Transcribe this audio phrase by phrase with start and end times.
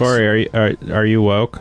[0.00, 1.58] Corey, are you, are, are you woke?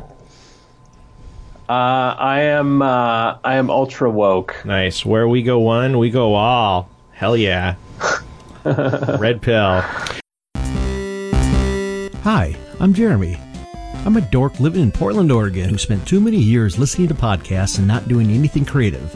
[1.68, 1.74] Uh,
[2.18, 2.82] I am.
[2.82, 4.56] Uh, I am ultra woke.
[4.64, 5.06] Nice.
[5.06, 6.90] Where we go one, we go all.
[7.12, 7.76] Hell yeah.
[8.64, 9.82] Red pill.
[12.24, 13.38] Hi, I'm Jeremy.
[14.06, 17.78] I'm a dork living in Portland, Oregon, who spent too many years listening to podcasts
[17.78, 19.14] and not doing anything creative.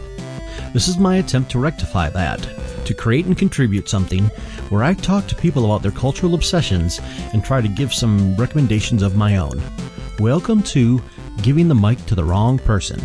[0.73, 2.45] This is my attempt to rectify that,
[2.83, 4.29] to create and contribute something
[4.73, 6.99] where I talk to people about their cultural obsessions
[7.31, 9.61] and try to give some recommendations of my own.
[10.17, 10.99] Welcome to
[11.43, 12.99] Giving the Mic to the Wrong Person.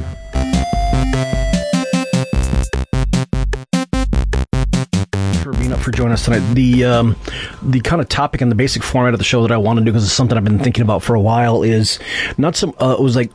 [5.78, 6.41] for joining us tonight.
[6.55, 7.16] The um,
[7.62, 9.84] the kind of topic and the basic format of the show that I want to
[9.84, 11.98] do because it's something I've been thinking about for a while is
[12.37, 12.75] not some.
[12.80, 13.30] Uh, it was like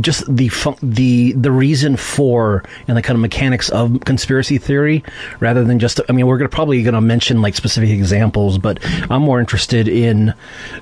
[0.00, 5.04] just the fun- the the reason for and the kind of mechanics of conspiracy theory
[5.40, 8.78] rather than just I mean we're gonna probably gonna mention like specific examples but
[9.10, 10.34] I'm more interested in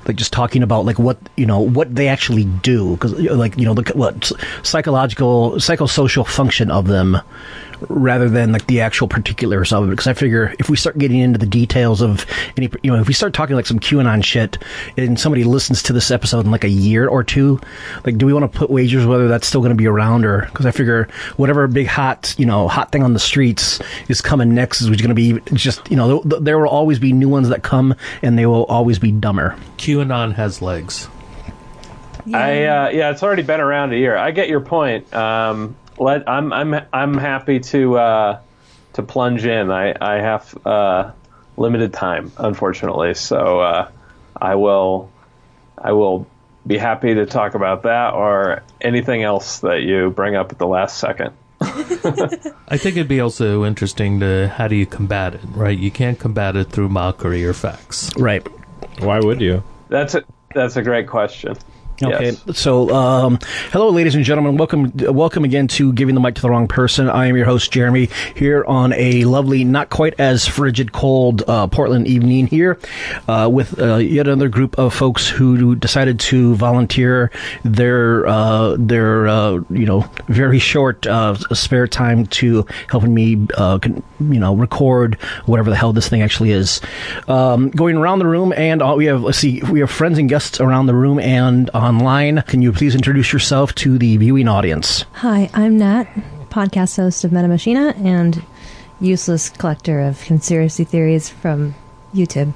[0.06, 2.92] like just talking about like what you know what they actually do.
[2.92, 4.32] Because like you know the what
[4.62, 7.18] psychological psychosocial function of them
[7.88, 9.90] rather than like the actual particulars of it.
[9.90, 13.08] Because I figure if we start getting into the details of any, you know, if
[13.08, 14.58] we start talking like some QAnon shit,
[14.96, 17.60] and somebody listens to this episode in like a year or two,
[18.04, 20.42] like, do we want to put wagers whether that's still going to be around or?
[20.42, 24.54] Because I figure whatever big hot, you know, hot thing on the streets is coming
[24.54, 27.48] next is going to be just, you know, th- there will always be new ones
[27.48, 29.56] that come, and they will always be dumber.
[29.78, 31.08] QAnon has legs.
[32.32, 34.16] I uh, yeah, it's already been around a year.
[34.16, 35.12] I get your point.
[35.12, 38.40] Um, let I'm I'm I'm happy to uh,
[38.94, 39.70] to plunge in.
[39.70, 41.12] I I have uh,
[41.56, 43.88] limited time, unfortunately, so uh,
[44.36, 45.10] I will
[45.78, 46.26] I will
[46.66, 50.66] be happy to talk about that or anything else that you bring up at the
[50.66, 51.32] last second.
[51.60, 55.78] I think it'd be also interesting to how do you combat it, right?
[55.78, 58.10] You can't combat it through mockery or facts.
[58.16, 58.46] Right.
[59.00, 59.62] Why would you?
[59.88, 61.56] That's a that's a great question.
[62.02, 62.58] Okay, Yes.
[62.58, 63.38] so um,
[63.70, 64.56] hello, ladies and gentlemen.
[64.56, 67.08] Welcome, welcome again to giving the mic to the wrong person.
[67.08, 71.68] I am your host, Jeremy, here on a lovely, not quite as frigid, cold uh,
[71.68, 72.80] Portland evening here,
[73.28, 77.30] uh, with uh, yet another group of folks who decided to volunteer
[77.64, 83.78] their uh, their uh, you know very short uh, spare time to helping me uh,
[83.84, 85.14] you know record
[85.46, 86.80] whatever the hell this thing actually is.
[87.28, 90.28] Um, going around the room, and uh, we have let's see, we have friends and
[90.28, 92.40] guests around the room and online.
[92.42, 95.04] Can you please introduce yourself to the viewing audience?
[95.12, 96.04] Hi, I'm Nat,
[96.48, 98.42] podcast host of Meta Machina and
[99.00, 101.74] useless collector of conspiracy theories from
[102.14, 102.54] YouTube.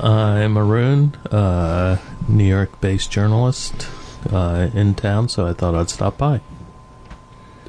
[0.00, 3.86] I'm Arun, uh, New York-based journalist
[4.32, 6.40] uh, in town, so I thought I'd stop by.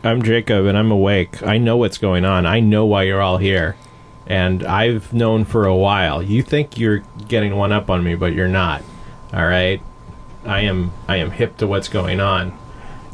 [0.02, 1.44] I'm Jacob, and I'm awake.
[1.44, 2.46] I know what's going on.
[2.46, 3.76] I know why you're all here.
[4.28, 6.24] And I've known for a while.
[6.24, 8.82] You think you're getting one up on me, but you're not.
[9.34, 9.82] All right?
[10.50, 12.58] I am I am hip to what's going on.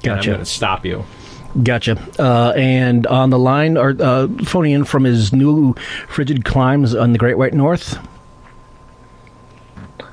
[0.03, 1.03] And I'm going to stop you.
[1.62, 1.97] Gotcha.
[2.19, 5.74] Uh, and on the line, are uh, phoning in from his new
[6.07, 7.97] frigid climes on the Great White North.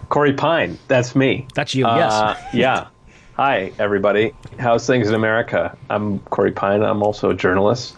[0.09, 1.47] Corey Pein, that's me.
[1.55, 1.87] That's you.
[1.87, 2.45] Uh, yes.
[2.55, 2.87] yeah.
[3.35, 4.35] Hi, everybody.
[4.59, 5.77] How's things in America?
[5.91, 6.83] I'm Corey Pein.
[6.83, 7.97] I'm also a journalist,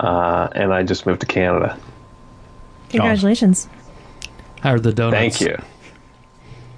[0.00, 1.78] uh, and I just moved to Canada.
[2.90, 3.68] Congratulations.
[4.60, 5.38] How are the donuts?
[5.38, 5.62] Thank you.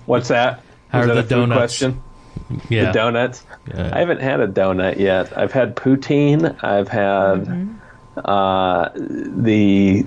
[0.07, 0.64] What's that?
[0.95, 1.59] How Was are that the a donuts?
[1.79, 2.03] question?
[2.69, 2.87] Yeah.
[2.87, 3.45] The donuts.
[3.69, 3.91] Yeah.
[3.93, 5.37] I haven't had a donut yet.
[5.37, 6.63] I've had poutine.
[6.63, 7.69] I've had
[8.17, 10.07] uh, the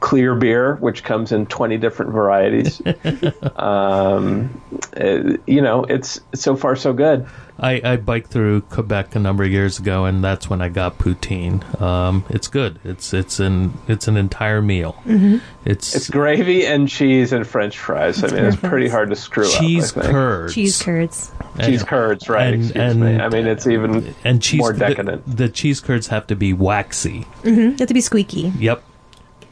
[0.00, 2.80] clear beer, which comes in twenty different varieties.
[3.56, 4.60] um,
[5.00, 7.26] uh, you know, it's so far so good.
[7.58, 10.98] I, I biked through Quebec a number of years ago, and that's when I got
[10.98, 11.80] poutine.
[11.80, 12.78] Um, it's good.
[12.84, 14.94] It's it's an it's an entire meal.
[15.06, 15.38] Mm-hmm.
[15.64, 18.22] It's, It's gravy and cheese and French fries.
[18.22, 19.98] I mean, it's pretty hard to screw cheese up.
[19.98, 20.12] I think.
[20.12, 21.32] curds, Cheese curds.
[21.64, 22.52] cheese curds, right?
[22.54, 23.16] and- excuse me.
[23.16, 25.22] I mean, it's even and cheese more decadent.
[25.26, 27.26] The, cheese curds have to be waxy.
[27.42, 28.52] You have to be squeaky.
[28.58, 28.82] Yep.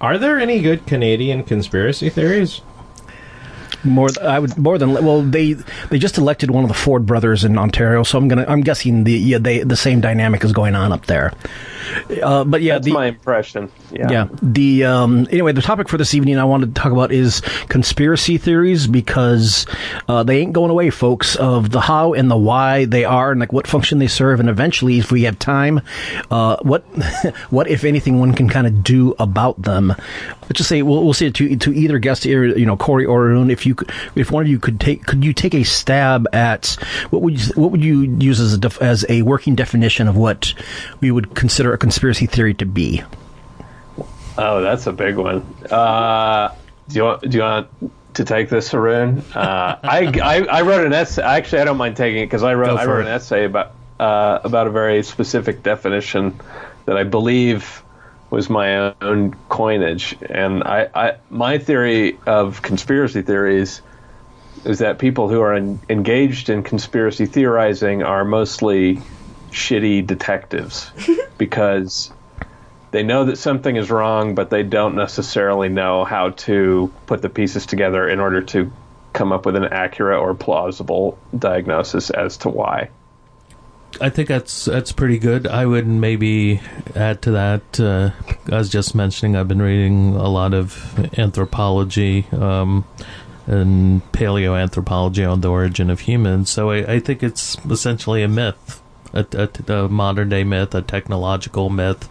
[0.00, 2.60] Are there any good Canadian conspiracy theories?
[3.84, 5.22] More, I would more than well.
[5.22, 8.62] They they just elected one of the Ford brothers in Ontario, so I'm gonna I'm
[8.62, 11.32] guessing the yeah they the same dynamic is going on up there.
[12.22, 13.70] Uh, but yeah, That's the, my impression.
[13.92, 14.10] Yeah.
[14.10, 14.28] Yeah.
[14.42, 18.38] The um, anyway, the topic for this evening I wanted to talk about is conspiracy
[18.38, 19.66] theories because
[20.08, 21.36] uh, they ain't going away, folks.
[21.36, 24.48] Of the how and the why they are, and like what function they serve, and
[24.48, 25.80] eventually, if we have time,
[26.30, 26.82] uh, what
[27.50, 29.94] what if anything one can kind of do about them.
[30.42, 33.28] Let's just say we'll, we'll say it to to either guest, you know, Corey or
[33.28, 36.26] Arun, if you could, if one of you could take could you take a stab
[36.32, 36.76] at
[37.10, 40.16] what would you, what would you use as a def, as a working definition of
[40.16, 40.54] what
[41.00, 43.02] we would consider a conspiracy theory to be?
[44.36, 45.42] Oh, that's a big one.
[45.70, 46.54] Uh,
[46.88, 47.68] do you want do you want
[48.14, 49.22] to take this, Arun.
[49.34, 51.22] Uh, I, I, I wrote an essay.
[51.22, 53.06] Actually, I don't mind taking it because I wrote I wrote it.
[53.06, 56.40] an essay about uh, about a very specific definition
[56.86, 57.82] that I believe
[58.34, 60.16] was my own coinage.
[60.28, 63.80] And I, I my theory of conspiracy theories
[64.64, 68.98] is that people who are en- engaged in conspiracy theorizing are mostly
[69.50, 70.90] shitty detectives
[71.38, 72.12] because
[72.90, 77.28] they know that something is wrong, but they don't necessarily know how to put the
[77.28, 78.70] pieces together in order to
[79.12, 82.90] come up with an accurate or plausible diagnosis as to why.
[84.00, 85.46] I think that's that's pretty good.
[85.46, 86.60] I would maybe
[86.94, 87.80] add to that.
[87.80, 88.10] Uh,
[88.50, 92.84] I was just mentioning I've been reading a lot of anthropology um,
[93.46, 96.50] and paleoanthropology on the origin of humans.
[96.50, 98.82] So I, I think it's essentially a myth,
[99.12, 102.08] a, a, a modern day myth, a technological myth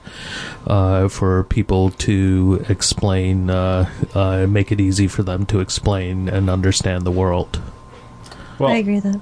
[0.67, 6.49] uh, for people to explain, uh, uh, make it easy for them to explain and
[6.49, 7.61] understand the world.
[8.59, 9.21] Well, I agree with that.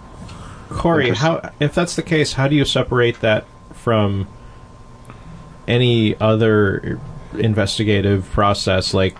[0.72, 1.42] Corey, Interesting.
[1.44, 4.28] how if that's the case, how do you separate that from
[5.68, 7.00] any other
[7.38, 8.94] investigative process?
[8.94, 9.16] Like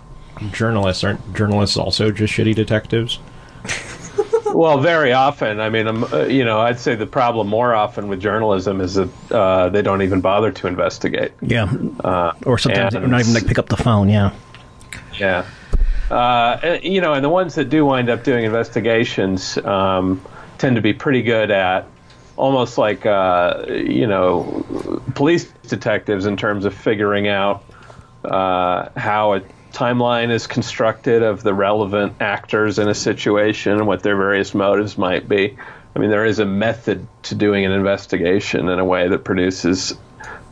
[0.52, 3.20] journalists aren't journalists also just shitty detectives?
[4.54, 5.62] Well, very often.
[5.62, 8.96] I mean, um, uh, you know, I'd say the problem more often with journalism is
[8.96, 11.32] that uh, they don't even bother to investigate.
[11.42, 11.72] Yeah.
[12.04, 14.10] Uh, or sometimes and- they're not even like pick up the phone.
[14.10, 14.34] Yeah.
[15.18, 15.46] Yeah.
[16.10, 20.22] Uh, and, you know, and the ones that do wind up doing investigations um,
[20.62, 21.88] tend to be pretty good at
[22.38, 27.64] almost like, uh, you know, police detectives in terms of figuring out
[28.24, 29.42] uh, how a
[29.74, 34.98] timeline is constructed of the relevant actors in a situation and what their various motives
[34.98, 35.58] might be.
[35.96, 39.94] I mean, there is a method to doing an investigation in a way that produces,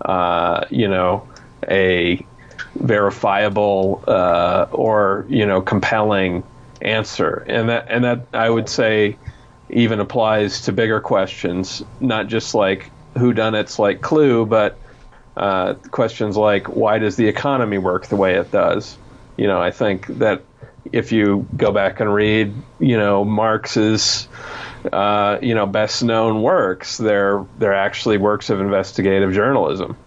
[0.02, 1.28] uh, you know,
[1.70, 2.26] a
[2.76, 6.44] verifiable uh, or you know compelling
[6.82, 9.18] answer, and that and that I would say
[9.69, 14.77] even applies to bigger questions, not just like who done it's like Clue, but
[15.38, 18.98] uh, questions like why does the economy work the way it does?
[19.38, 20.44] You know, I think that
[20.92, 24.27] if you go back and read, you know, Marx's,
[24.92, 29.98] uh, you know, best known works, they're they're actually works of investigative journalism,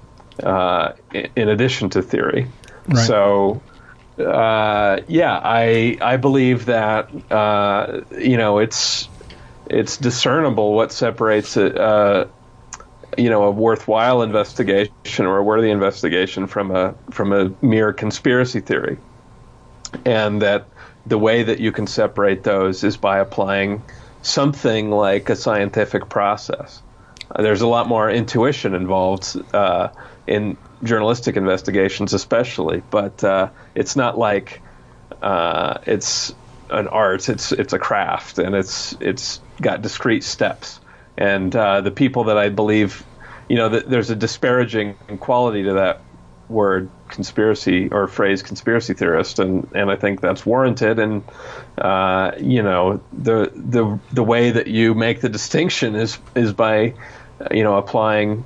[0.43, 2.49] uh, in, addition to theory.
[2.88, 3.06] Right.
[3.06, 3.62] So,
[4.19, 9.08] uh, yeah, I I believe that uh, you know it's
[9.73, 11.77] it's discernible what separates it.
[11.79, 12.27] Uh,
[13.19, 18.61] you know, a worthwhile investigation or a worthy investigation from a from a mere conspiracy
[18.61, 18.97] theory,
[20.05, 20.67] and that
[21.07, 23.83] the way that you can separate those is by applying
[24.23, 26.81] something like a scientific process.
[27.37, 29.89] There's a lot more intuition involved uh,
[30.27, 34.61] in journalistic investigations, especially, but uh, it's not like
[35.21, 36.35] uh, it's
[36.73, 37.29] an art.
[37.29, 40.81] It's it's a craft, and it's it's got discrete steps.
[41.17, 43.05] And uh, the people that I believe,
[43.49, 46.01] you know, th- there's a disparaging quality to that
[46.49, 51.23] word conspiracy or phrase conspiracy theorist and and I think that's warranted and
[51.79, 56.95] uh, you know the the the way that you make the distinction is is by
[57.41, 58.45] uh, you know applying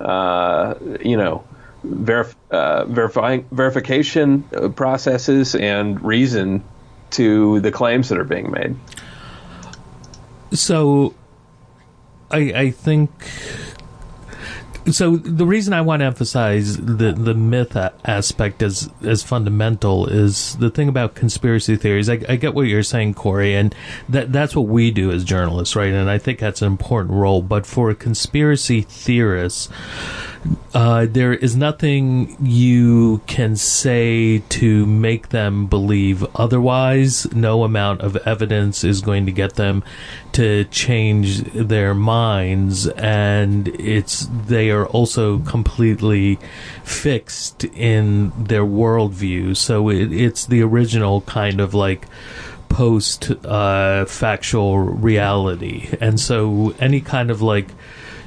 [0.00, 0.74] uh,
[1.04, 1.44] you know
[1.84, 4.42] verif- uh, verifying verification
[4.74, 6.62] processes and reason
[7.10, 8.76] to the claims that are being made
[10.52, 11.14] So,
[12.30, 13.10] I I think.
[14.90, 20.56] So the reason I want to emphasize the the myth aspect as as fundamental is
[20.56, 22.08] the thing about conspiracy theories.
[22.08, 23.74] I, I get what you're saying, Corey, and
[24.08, 25.92] that that's what we do as journalists, right?
[25.92, 27.42] And I think that's an important role.
[27.42, 29.68] But for a conspiracy theorists,
[30.74, 37.30] uh, there is nothing you can say to make them believe otherwise.
[37.32, 39.82] No amount of evidence is going to get them
[40.32, 46.38] to change their minds, and it's they are also completely
[46.84, 49.56] fixed in their worldview.
[49.56, 52.06] So it, it's the original kind of like
[52.68, 57.68] post uh, factual reality, and so any kind of like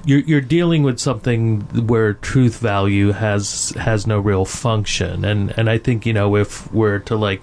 [0.06, 5.26] you're you're dealing with something where truth value has has no real function.
[5.26, 7.42] And and I think you know if we're to like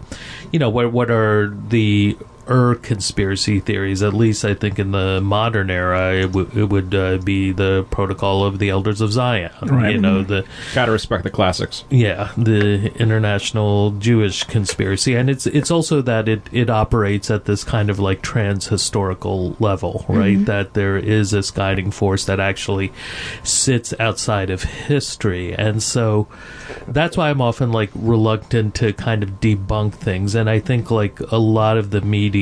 [0.53, 2.17] you know what what are the
[2.49, 4.03] er conspiracy theories.
[4.03, 7.87] At least I think in the modern era, it, w- it would uh, be the
[7.91, 9.53] Protocol of the Elders of Zion.
[9.63, 9.93] Right.
[9.95, 11.85] You know the Gotta respect the classics.
[11.91, 17.65] yeah the international Jewish conspiracy, and it's it's also that it it operates at this
[17.65, 20.45] kind of like trans historical level, right?
[20.47, 22.93] That there is this guiding force that actually
[23.43, 26.29] sits outside of history, and so
[26.87, 30.35] that's why I'm often like reluctant to kind of debunk things.
[30.35, 32.38] And I think like a lot of the media,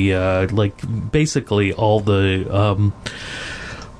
[0.51, 2.93] like basically all the um,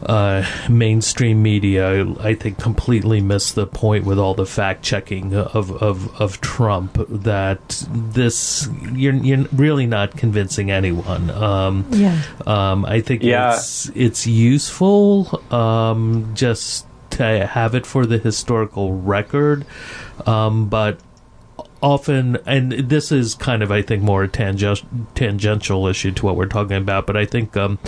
[0.05, 5.71] uh, mainstream media, I think, completely missed the point with all the fact checking of,
[5.81, 11.31] of, of Trump that this you're you're really not convincing anyone.
[11.31, 12.21] Um, Yeah.
[12.45, 13.55] um, I think Yeah.
[13.55, 19.65] it's it's useful um, just to have it for the historical record,
[20.27, 20.99] um, but
[21.81, 26.35] often, and this is kind of I think more a tangen- tangential issue to what
[26.35, 27.55] we're talking about, but I think.
[27.57, 27.79] Um,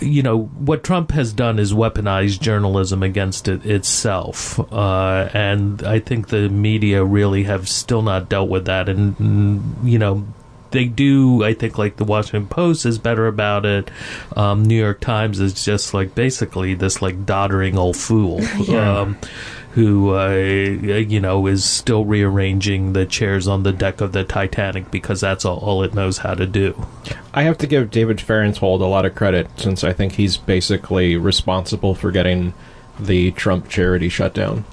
[0.00, 5.98] you know what Trump has done is weaponized journalism against it itself, uh, and I
[5.98, 8.88] think the media really have still not dealt with that.
[8.88, 10.24] And mm, you know,
[10.72, 11.44] they do.
[11.44, 13.90] I think like the Washington Post is better about it.
[14.36, 18.40] Um, New York Times is just like basically this like doddering old fool.
[18.72, 19.18] Um,
[19.74, 24.90] who uh, you know is still rearranging the chairs on the deck of the Titanic
[24.90, 26.86] because that's all, all it knows how to do.
[27.32, 31.16] I have to give David Fahrenthold a lot of credit since I think he's basically
[31.16, 32.52] responsible for getting
[33.00, 34.66] the Trump charity shut down.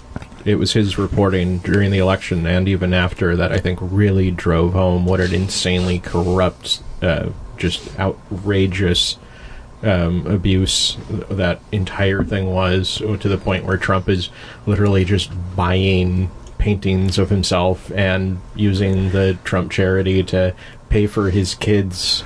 [0.43, 4.73] It was his reporting during the election and even after that I think really drove
[4.73, 9.17] home what an insanely corrupt, uh, just outrageous
[9.83, 10.97] um, abuse
[11.29, 14.29] that entire thing was to the point where Trump is
[14.65, 20.53] literally just buying paintings of himself and using the Trump charity to
[20.89, 22.23] pay for his kids'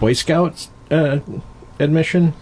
[0.00, 1.20] Boy Scouts uh,
[1.78, 2.32] admission.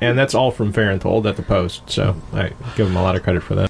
[0.00, 3.22] And that's all from Fahrenthold at the Post, so I give him a lot of
[3.22, 3.69] credit for that.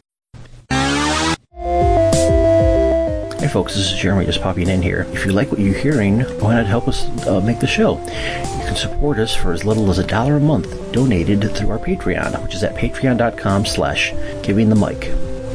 [3.51, 5.07] Folks, this is Jeremy just popping in here.
[5.13, 7.99] If you like what you're hearing, why not help us uh, make the show?
[7.99, 11.79] You can support us for as little as a dollar a month, donated through our
[11.79, 14.13] Patreon, which is at patreon.com slash
[14.45, 15.07] giving the mic.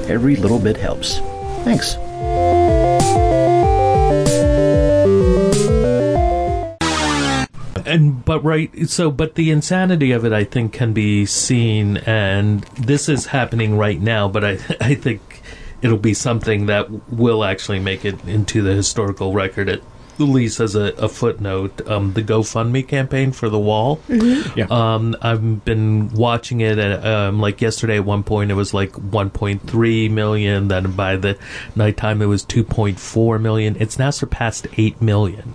[0.09, 1.19] Every little bit helps.
[1.63, 1.95] Thanks.
[7.87, 12.61] and but right so but the insanity of it i think can be seen and
[12.79, 15.43] this is happening right now but i i think
[15.85, 19.81] it'll be something that will actually make it into the historical record at
[20.17, 24.67] least as a, a footnote um, the gofundme campaign for the wall Yeah.
[24.69, 28.93] um, I've been watching it, and um, like yesterday, at one point it was like
[28.93, 30.69] 1.3 million.
[30.69, 31.37] Then by the
[31.75, 33.75] nighttime, it was 2.4 million.
[33.77, 35.53] It's now surpassed 8 million.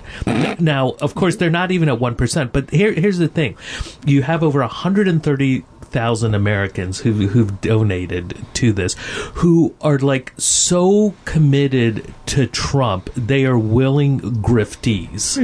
[0.59, 2.53] Now, of course, they're not even at one percent.
[2.53, 3.57] But here, here's the thing:
[4.05, 8.95] you have over 130 thousand Americans who who've donated to this,
[9.35, 15.37] who are like so committed to Trump, they are willing griftees,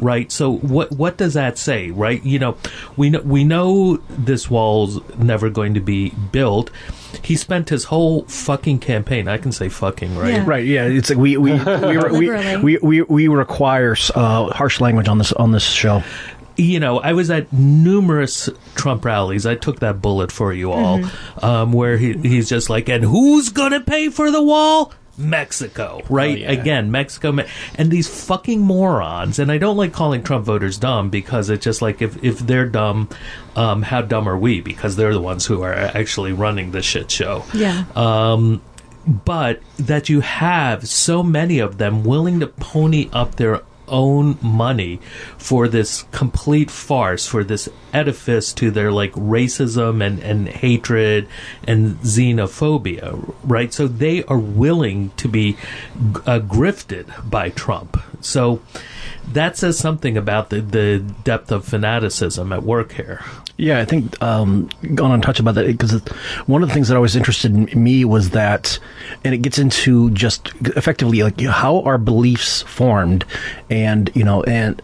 [0.00, 0.30] right?
[0.30, 2.22] So what what does that say, right?
[2.24, 2.56] You know,
[2.96, 6.70] we know we know this wall's never going to be built.
[7.22, 9.28] He spent his whole fucking campaign.
[9.28, 10.34] I can say fucking, right?
[10.34, 10.44] Yeah.
[10.46, 15.08] Right, yeah, it's like we we we, we, we, we, we require uh, harsh language
[15.08, 16.02] on this on this show.
[16.56, 19.46] You know, I was at numerous Trump rallies.
[19.46, 21.00] I took that bullet for you all,
[21.42, 24.92] um, where he, he's just like, and who's gonna pay for the wall?
[25.16, 26.38] Mexico, right?
[26.38, 26.50] yeah.
[26.50, 27.44] Again, Mexico, Me-
[27.76, 29.38] and these fucking morons.
[29.38, 32.66] And I don't like calling Trump voters dumb because it's just like if if they're
[32.66, 33.08] dumb,
[33.54, 34.60] um, how dumb are we?
[34.60, 37.84] Because they're the ones who are actually running the shit show Yeah.
[37.94, 38.60] um,
[39.06, 45.00] but that you have so many of them willing to pony up their own money
[45.38, 51.28] for this complete farce, for this edifice to their like racism and, and hatred
[51.66, 53.72] and xenophobia, right?
[53.72, 55.56] So they are willing to be
[56.26, 57.96] uh, grifted by Trump.
[58.20, 58.62] So
[59.28, 63.22] that says something about the, the depth of fanaticism at work here.
[63.56, 65.92] Yeah, I think um, gone touch about that because
[66.46, 68.80] one of the things that always interested me was that,
[69.22, 73.24] and it gets into just effectively like how are beliefs formed,
[73.70, 74.82] and you know, and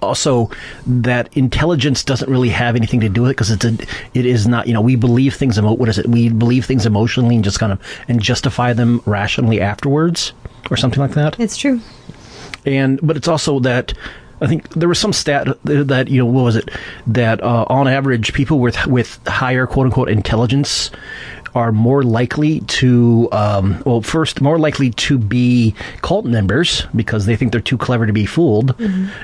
[0.00, 0.50] also
[0.86, 3.76] that intelligence doesn't really have anything to do with it because it's a,
[4.14, 6.06] it is not you know we believe things emo- what is it?
[6.06, 10.32] We believe things emotionally and just kind of and justify them rationally afterwards
[10.70, 11.38] or something like that.
[11.38, 11.82] It's true.
[12.64, 13.92] and but it's also that
[14.40, 16.70] I think there was some stat that you know what was it?
[17.06, 20.90] That uh, on average people with with higher quote unquote intelligence
[21.56, 27.34] are more likely to, um, well, first, more likely to be cult members because they
[27.34, 28.78] think they're too clever to be fooled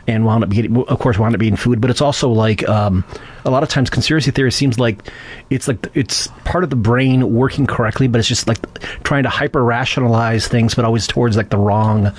[0.07, 1.79] and wound up getting, of course, wound up being food.
[1.79, 3.05] But it's also like, um,
[3.45, 5.11] a lot of times conspiracy theory seems like
[5.51, 8.59] it's like it's part of the brain working correctly, but it's just like
[9.03, 12.13] trying to hyper rationalize things, but always towards like the wrong,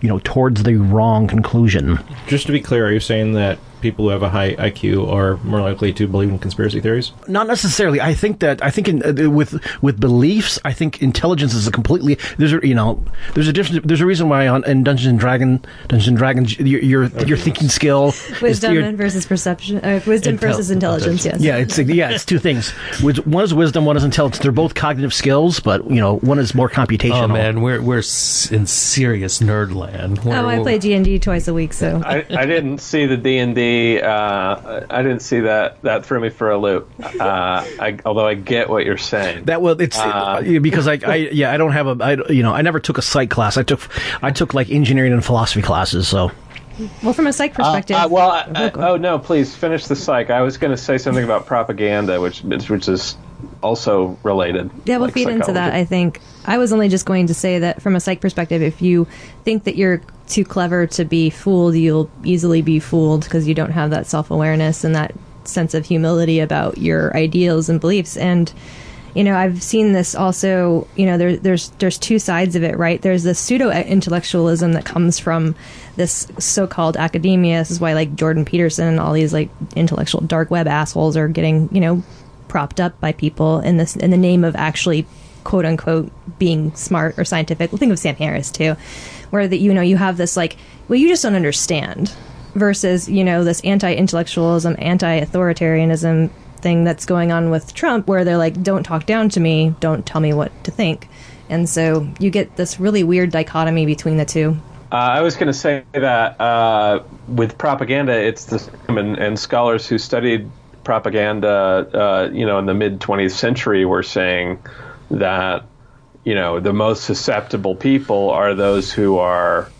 [0.00, 2.00] you know, towards the wrong conclusion.
[2.26, 5.36] Just to be clear, are you saying that people who have a high IQ are
[5.38, 7.12] more likely to believe in conspiracy theories?
[7.28, 8.00] Not necessarily.
[8.00, 11.70] I think that I think in, uh, with with beliefs, I think intelligence is a
[11.70, 13.02] completely there's a you know
[13.34, 16.58] there's a different there's a reason why on in Dungeons and Dragon Dungeons and Dragons
[16.58, 19.78] your your, your thinking skill is Wisdom your- versus perception.
[19.78, 21.24] Uh, wisdom Intel- versus intelligence.
[21.24, 21.40] Yes.
[21.40, 22.70] yeah, it's yeah, it's two things.
[23.02, 24.42] Which- One is wisdom, one is intelligence.
[24.42, 27.22] They're both cognitive skills, but you know, one is more computational.
[27.24, 30.20] Oh man, we're we're in serious nerd land.
[30.20, 33.06] Oh, We're- I play D and D twice a week, so I, I didn't see
[33.06, 33.69] the D and D.
[34.00, 35.82] uh, I didn't see that.
[35.82, 36.90] That threw me for a loop.
[37.00, 39.44] Uh, I, although I get what you're saying.
[39.44, 42.42] That well, it's Uh, uh, because I, I, yeah, I don't have a, I, you
[42.42, 43.56] know, I never took a psych class.
[43.56, 43.88] I took,
[44.22, 46.08] I took like engineering and philosophy classes.
[46.08, 46.30] So
[47.02, 47.96] well, from a psych perspective.
[47.96, 49.18] Uh, well, I, I, oh no!
[49.18, 50.30] Please finish the psych.
[50.30, 53.16] I was going to say something about propaganda, which which is
[53.62, 54.70] also related.
[54.84, 55.72] Yeah, we'll like feed into that.
[55.72, 58.80] I think I was only just going to say that from a psych perspective, if
[58.82, 59.06] you
[59.44, 63.72] think that you're too clever to be fooled, you'll easily be fooled because you don't
[63.72, 68.16] have that self awareness and that sense of humility about your ideals and beliefs.
[68.16, 68.52] And
[69.14, 70.86] you know, I've seen this also.
[70.94, 73.02] You know, there, there's there's two sides of it, right?
[73.02, 75.56] There's the pseudo intellectualism that comes from
[75.96, 77.58] this so-called academia.
[77.58, 81.28] This is why like Jordan Peterson and all these like intellectual dark web assholes are
[81.28, 82.02] getting you know
[82.50, 85.06] propped up by people in this in the name of actually
[85.44, 87.70] quote unquote being smart or scientific.
[87.70, 88.74] Well, think of Sam Harris too,
[89.30, 90.56] where that you know you have this like
[90.88, 92.12] well you just don't understand
[92.54, 98.60] versus you know this anti-intellectualism, anti-authoritarianism thing that's going on with Trump, where they're like
[98.62, 101.08] don't talk down to me, don't tell me what to think,
[101.48, 104.56] and so you get this really weird dichotomy between the two.
[104.92, 109.38] Uh, I was going to say that uh, with propaganda, it's the same, and, and
[109.38, 110.50] scholars who studied
[110.84, 111.48] propaganda,
[111.94, 114.58] uh, you know, in the mid 20th century, were saying
[115.10, 115.64] that
[116.24, 119.70] you know the most susceptible people are those who are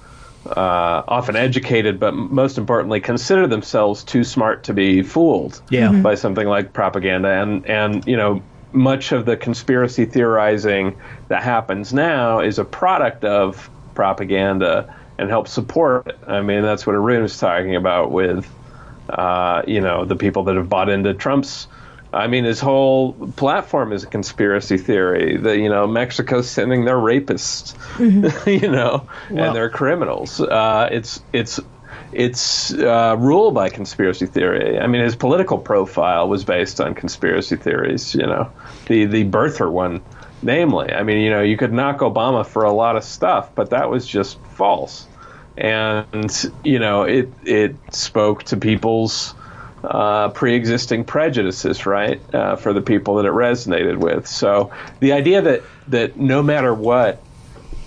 [0.47, 5.89] uh, often educated, but most importantly, consider themselves too smart to be fooled Yeah.
[5.89, 6.03] Mhm.
[6.03, 8.43] by something like propaganda, and and you know.
[8.73, 10.95] Much of the conspiracy theorizing
[11.27, 16.17] that happens now is a product of propaganda and helps support it.
[16.29, 18.47] I mean, that's what Arun was talking about with,
[19.11, 21.67] uh, you know, the people that have bought into Trump's.
[22.13, 25.37] I mean, his whole platform is a conspiracy theory.
[25.37, 27.75] That you know, Mexico's sending their rapists,
[28.61, 30.41] you know, and their criminals.
[30.41, 31.61] Uh, it's it's
[32.13, 34.79] it's uh, ruled by conspiracy theory.
[34.79, 38.15] I mean, his political profile was based on conspiracy theories.
[38.15, 38.51] You know,
[38.87, 40.03] the the birther one,
[40.43, 40.93] namely.
[40.93, 43.91] I mean, you know, you could knock Obama for a lot of stuff, but that
[43.91, 45.07] was just false.
[45.61, 49.35] And you know, it it spoke to people's
[49.85, 54.27] uh, pre-existing prejudices, right, uh, for the people that it resonated with.
[54.27, 54.71] So
[55.01, 57.23] the idea that that no matter what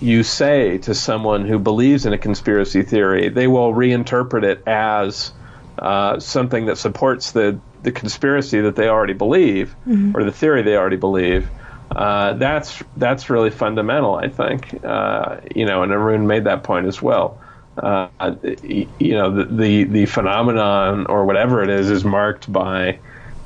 [0.00, 5.32] you say to someone who believes in a conspiracy theory, they will reinterpret it as
[5.78, 9.74] uh, something that supports the the conspiracy that they already believe
[10.14, 11.48] or the theory they already believe.
[11.90, 14.82] Uh, that's that's really fundamental, I think.
[14.84, 17.38] Uh, you know, and Arun made that point as well.
[17.76, 18.08] Uh,
[18.62, 22.98] you know, the, the the phenomenon or whatever it is is marked by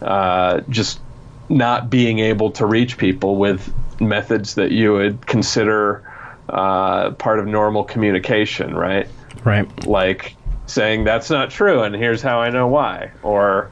[0.03, 1.01] uh, just
[1.49, 6.05] not being able to reach people with methods that you would consider
[6.49, 9.09] uh, part of normal communication, right?
[9.45, 9.87] right.
[9.87, 10.35] Like
[10.67, 13.71] saying that's not true, and here's how I know why, or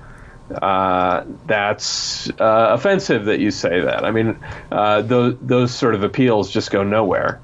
[0.51, 4.05] uh, that's uh, offensive that you say that.
[4.05, 4.39] I mean,
[4.71, 7.41] uh, those those sort of appeals just go nowhere.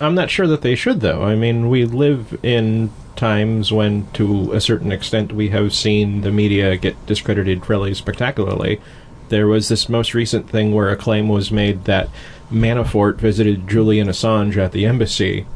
[0.00, 1.22] I'm not sure that they should, though.
[1.22, 6.32] I mean, we live in times when, to a certain extent, we have seen the
[6.32, 8.80] media get discredited fairly spectacularly.
[9.28, 12.08] There was this most recent thing where a claim was made that
[12.50, 15.46] Manafort visited Julian Assange at the embassy,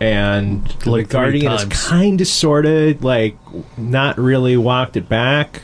[0.00, 1.88] and Like Guardian times.
[1.88, 3.36] kind of, sort of, like,
[3.78, 5.62] not really walked it back.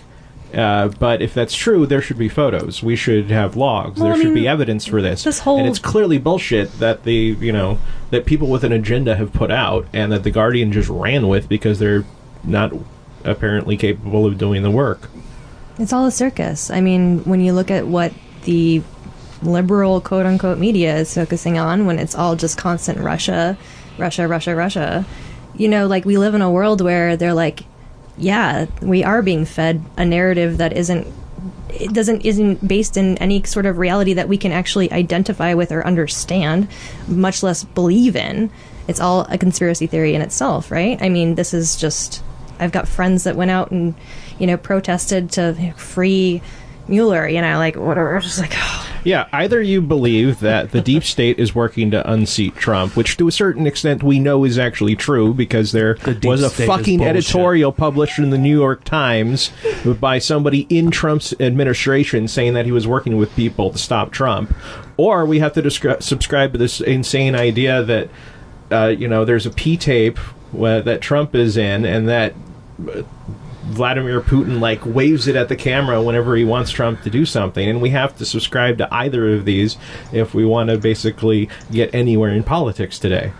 [0.54, 2.82] Uh, but if that's true, there should be photos.
[2.82, 4.00] We should have logs.
[4.00, 5.22] Well, there I should mean, be evidence for this.
[5.22, 7.78] this whole- and it's clearly bullshit that the you know
[8.10, 11.48] that people with an agenda have put out, and that the Guardian just ran with
[11.48, 12.04] because they're
[12.42, 12.72] not
[13.24, 15.08] apparently capable of doing the work.
[15.78, 16.70] It's all a circus.
[16.70, 18.12] I mean, when you look at what
[18.44, 18.82] the
[19.42, 23.56] liberal quote unquote media is focusing on, when it's all just constant Russia,
[23.98, 25.04] Russia, Russia, Russia,
[25.56, 27.62] you know, like we live in a world where they're like,
[28.20, 31.06] yeah, we are being fed a narrative that isn't
[31.70, 35.72] it doesn't isn't based in any sort of reality that we can actually identify with
[35.72, 36.68] or understand,
[37.08, 38.50] much less believe in.
[38.88, 41.00] It's all a conspiracy theory in itself, right?
[41.00, 42.22] I mean, this is just
[42.58, 43.94] I've got friends that went out and
[44.38, 46.42] you know protested to free
[46.88, 48.18] Mueller, you know, like whatever.
[48.22, 48.89] Just like, oh.
[49.04, 53.28] Yeah, either you believe that the deep state is working to unseat Trump, which to
[53.28, 57.72] a certain extent we know is actually true because there The was a fucking editorial
[57.72, 59.50] published in the New York Times
[60.00, 64.54] by somebody in Trump's administration saying that he was working with people to stop Trump,
[64.96, 68.10] or we have to descri- subscribe to this insane idea that
[68.70, 70.18] uh, you know there's a P tape
[70.52, 72.34] that Trump is in and that
[73.70, 77.68] Vladimir Putin like waves it at the camera whenever he wants Trump to do something,
[77.68, 79.76] and we have to subscribe to either of these
[80.12, 83.32] if we want to basically get anywhere in politics today.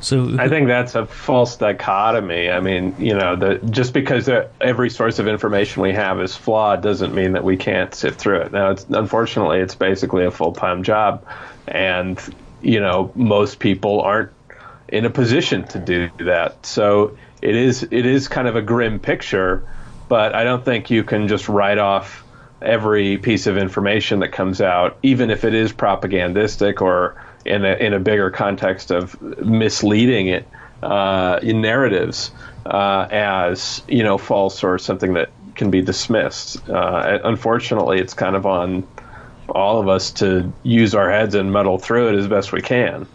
[0.00, 2.50] So I think that's a false dichotomy.
[2.50, 6.36] I mean, you know, the, just because uh, every source of information we have is
[6.36, 8.52] flawed doesn't mean that we can't sift through it.
[8.52, 11.24] Now, it's, unfortunately, it's basically a full time job,
[11.66, 12.20] and
[12.60, 14.30] you know, most people aren't
[14.88, 16.66] in a position to do that.
[16.66, 19.62] So it is it is kind of a grim picture,
[20.08, 22.24] but I don't think you can just write off
[22.62, 27.74] every piece of information that comes out, even if it is propagandistic or in a
[27.74, 30.48] in a bigger context of misleading it
[30.82, 32.30] uh, in narratives
[32.64, 36.66] uh, as you know false or something that can be dismissed.
[36.70, 38.88] Uh, unfortunately, it's kind of on
[39.50, 43.06] all of us to use our heads and muddle through it as best we can.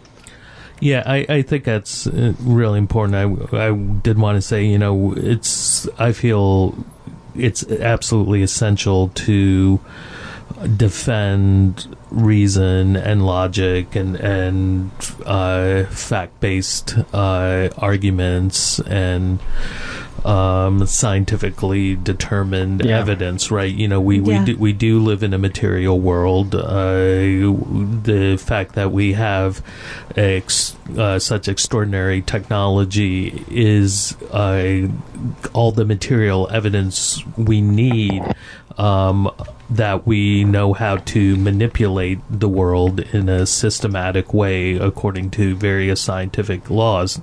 [0.79, 3.53] Yeah, I, I think that's uh, really important.
[3.53, 6.75] I, I did want to say, you know, it's, I feel
[7.35, 9.79] it's absolutely essential to
[10.75, 14.91] defend reason and logic and, and
[15.25, 19.39] uh, fact based uh, arguments and
[20.25, 22.99] um, scientifically determined Yeah.
[22.99, 23.73] evidence, right?
[23.73, 26.55] You know, we, we do we do live in a material world.
[26.55, 27.49] Uh,
[28.03, 29.63] the fact that we have
[30.15, 34.88] ex, uh, such extraordinary technology is uh,
[35.53, 38.23] all the material evidence we need.
[38.77, 39.29] Um,
[39.69, 46.01] that we know how to manipulate the world in a systematic way according to various
[46.01, 47.19] scientific laws.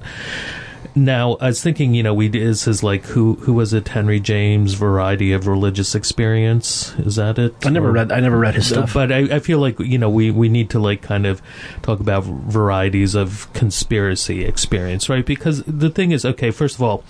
[0.99, 3.87] Now, I was thinking, you know, we this is like who who was it?
[3.89, 6.95] Henry James, Variety of Religious Experience.
[6.99, 7.55] Is that it?
[7.67, 8.11] I never Or- read.
[8.11, 8.95] I never read his stuff.
[8.95, 11.43] but I, I feel like you know we, we need to like kind of
[11.83, 15.27] talk about varieties of conspiracy experience, right?
[15.27, 17.05] Because the thing is, okay, first of all,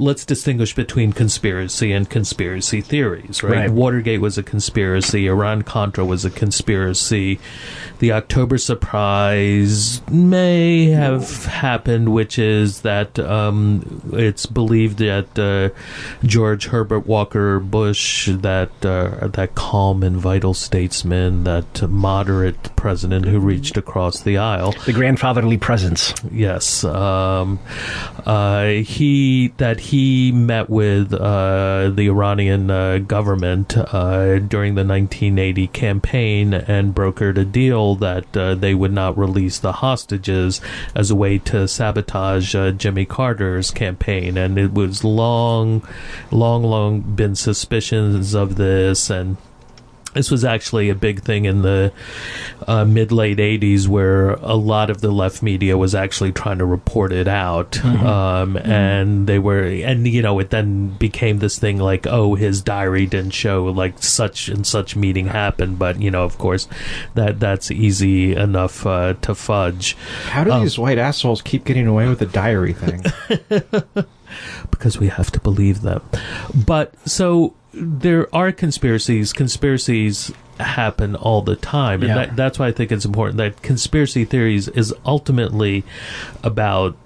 [0.00, 3.52] let's distinguish between conspiracy and conspiracy theories, right?
[3.52, 3.70] Right.
[3.70, 5.28] Watergate was a conspiracy.
[5.28, 7.38] Iran Contra was a conspiracy.
[8.00, 15.74] The October surprise may have happened, which is that um, it's believed that uh,
[16.26, 23.38] George Herbert Walker Bush, that uh, that calm and vital statesman, that moderate president who
[23.38, 26.14] reached across the aisle, the grandfatherly presence.
[26.30, 27.58] Yes, um,
[28.26, 35.66] uh, he that he met with uh, the Iranian uh, government uh, during the 1980
[35.68, 40.60] campaign and brokered a deal that uh, they would not release the hostages
[40.94, 42.70] as a way to sabotage uh,
[43.02, 45.82] Jimmy Carter's campaign, and it was long,
[46.30, 49.38] long, long been suspicions of this and
[50.14, 51.92] this was actually a big thing in the
[52.66, 56.64] uh, mid late 80s where a lot of the left media was actually trying to
[56.66, 57.82] report it out.
[57.84, 62.60] Um, and they were and you know it then became this thing like oh his
[62.60, 65.78] diary didn't show like such and such meeting happened.
[65.78, 66.68] But you know of course
[67.14, 69.96] that that's easy enough uh, to fudge.
[70.24, 73.02] How do Um, these white assholes keep getting away with the diary thing?
[74.70, 76.02] because we have to believe them.
[76.66, 79.32] But so there are conspiracies.
[79.32, 80.30] Conspiracies
[80.60, 82.14] happen all the time, and Yeah.
[82.26, 85.84] that, that's why I think it's important that conspiracy theories is ultimately
[86.42, 86.96] about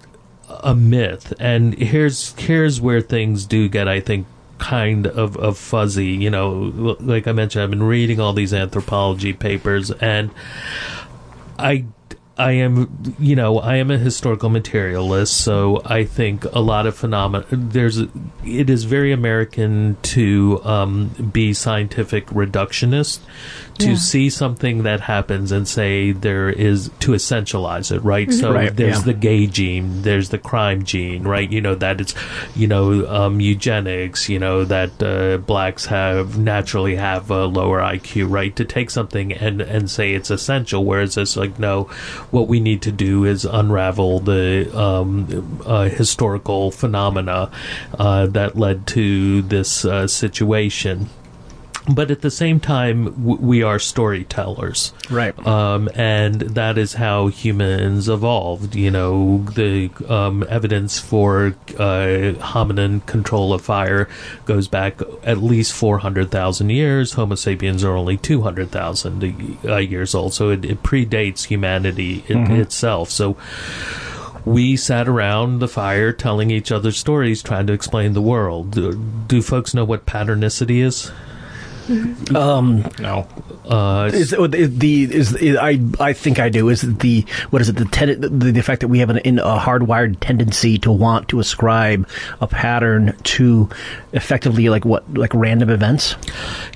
[0.63, 1.33] a myth.
[1.41, 4.27] And here's here's where things do get, I think.
[4.59, 9.35] Kind of, of fuzzy, you know, like I mentioned, I've been reading all these anthropology
[9.35, 10.31] papers, and
[11.59, 11.85] I
[12.39, 16.97] I am you know I am a historical materialist, so I think a lot of
[16.97, 17.47] phenomena.
[17.51, 23.21] There's it is very American to um, be scientific reductionist,
[23.79, 23.95] to Yeah.
[23.97, 28.33] see something that happens and say there is to essentialize it, right?
[28.33, 29.03] So Right, there's yeah.
[29.05, 31.51] the gay gene, there's the crime gene, right?
[31.51, 32.15] You know that it's
[32.55, 38.31] you know um, eugenics, you know that uh, blacks have naturally have a lower IQ,
[38.31, 38.55] right?
[38.57, 41.85] To take something and and say it's essential, whereas it's like no,
[42.31, 47.51] what we need to do is unravel the um, uh, historical phenomena
[47.99, 51.09] uh, that led to this uh, situation.
[51.89, 54.93] But at the same time, w- we are storytellers.
[55.11, 55.37] Right.
[55.47, 58.75] Um, and that is how humans evolved.
[58.75, 64.09] You know, the um, evidence for uh, hominin control of fire
[64.45, 67.13] goes back at least 400,000 years.
[67.13, 73.11] Homo sapiens are only 200,000 uh, years old, so it, it predates humanity it, itself.
[73.11, 73.37] So
[74.45, 78.71] we sat around the fire telling each other stories, trying to explain the world.
[78.71, 78.95] Do,
[79.27, 81.11] do folks know what patternicity is?
[81.89, 83.27] No.
[83.69, 87.69] Uh, Is, is the is, is I I think I do is the what is
[87.69, 90.93] it the ten, the, the fact that we have an in a hardwired tendency to
[90.93, 92.09] want to ascribe
[92.41, 93.69] a pattern to
[94.13, 96.15] effectively like what like random events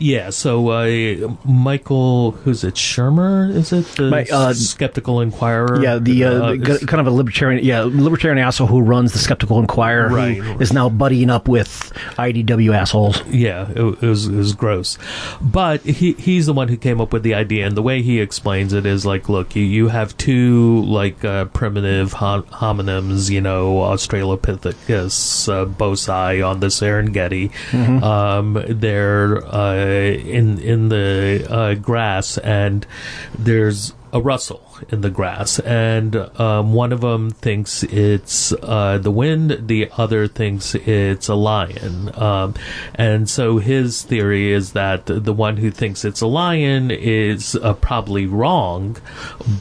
[0.01, 2.75] Yeah, so uh, Michael, who's it?
[2.75, 5.81] Shermer, is it the My, uh, skeptical inquirer?
[5.81, 9.61] yeah the uh, is- kind of a libertarian yeah libertarian asshole who runs the skeptical
[9.61, 10.38] inquirer Right.
[10.38, 14.99] who is now buddying up with IDW assholes yeah, it, it was it was gross,
[15.40, 18.20] but he he's the one who came up with the idea, and the way he
[18.20, 23.40] explains it is like, look, you you have two like uh, primitive hom- hominins, you
[23.40, 27.50] know, Australopithecus, uh, boisei on the Serengeti.
[28.02, 32.86] Um, they're uh, in in the uh, grass, and
[33.38, 39.10] there's a rustle in the grass, and um, one of them thinks it's uh, the
[39.10, 42.10] wind, the other thinks it's a lion.
[42.14, 42.54] Um,
[42.94, 47.74] and so his theory is that the one who thinks it's a lion is uh,
[47.74, 48.96] probably wrong,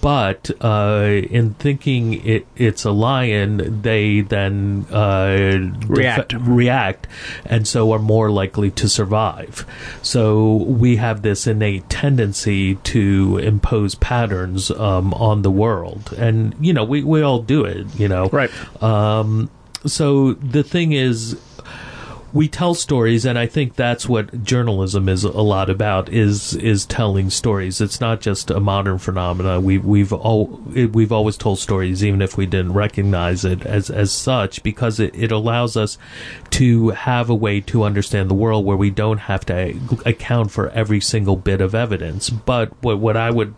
[0.02, 6.34] but uh, in thinking it, it's a lion, they then uh, React.
[6.34, 7.08] react,
[7.46, 9.66] and so are more likely to survive.
[10.02, 16.74] So we have this innate tendency to impose patterns um, on the world, and you
[16.74, 17.88] know we we all do it.
[18.00, 18.52] You know, right
[18.84, 19.50] um,
[19.86, 21.38] so the thing is,
[22.32, 26.86] we tell stories, and I think that's what journalism is a lot about is is
[26.86, 27.82] telling stories.
[27.82, 29.60] It's not just a modern phenomena.
[29.60, 34.12] We we've all we've always told stories, even if we didn't recognize it as as
[34.12, 35.98] such, because it, it allows us
[36.52, 40.70] to have a way to understand the world where we don't have to account for
[40.70, 42.30] every single bit of evidence.
[42.30, 43.56] But what what I would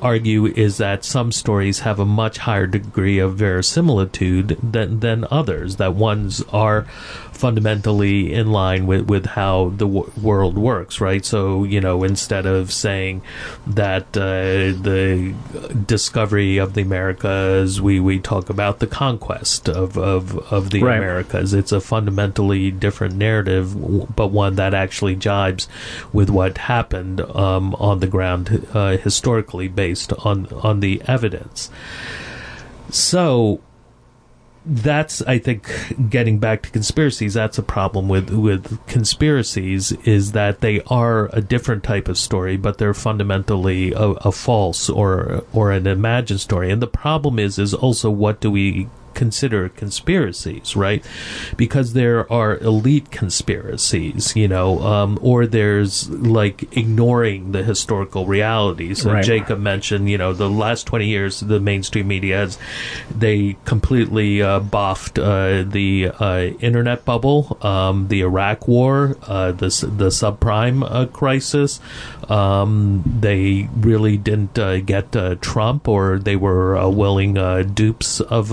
[0.00, 5.76] argue is that some stories have a much higher degree of verisimilitude than than others.
[5.76, 6.86] That ones are
[7.34, 11.24] fundamentally in line with with how the w- world works, right?
[11.24, 13.22] So you know, instead of saying
[13.66, 15.34] that uh, the
[15.86, 20.98] discovery of the Americas, we we talk about the conquest of of of the Right.
[20.98, 21.54] Americas.
[21.54, 23.74] It's a fundamentally different narrative,
[24.14, 25.66] but one that actually jibes
[26.12, 31.70] with what happened um, on the ground uh, historically, based on on the evidence.
[32.90, 33.60] So
[34.66, 35.70] that's I think
[36.08, 37.34] getting back to conspiracies.
[37.34, 42.56] That's a problem with with conspiracies is that they are a different type of story,
[42.56, 46.70] but they're fundamentally a, a false or or an imagined story.
[46.70, 51.04] And the problem is is also what do we consider conspiracies, right?
[51.56, 59.02] Because there are elite conspiracies, you know, um, or there's like ignoring the historical realities.
[59.02, 59.24] So Right.
[59.24, 62.58] Jacob mentioned, you know, the last 20 years, the mainstream media has,
[63.16, 69.66] they completely uh, boffed uh, the uh, internet bubble, um, the Iraq war, uh, the,
[69.96, 71.80] the subprime uh, crisis.
[72.28, 78.20] Um, they really didn't uh, get uh, Trump, or they were uh, willing uh, dupes
[78.20, 78.52] of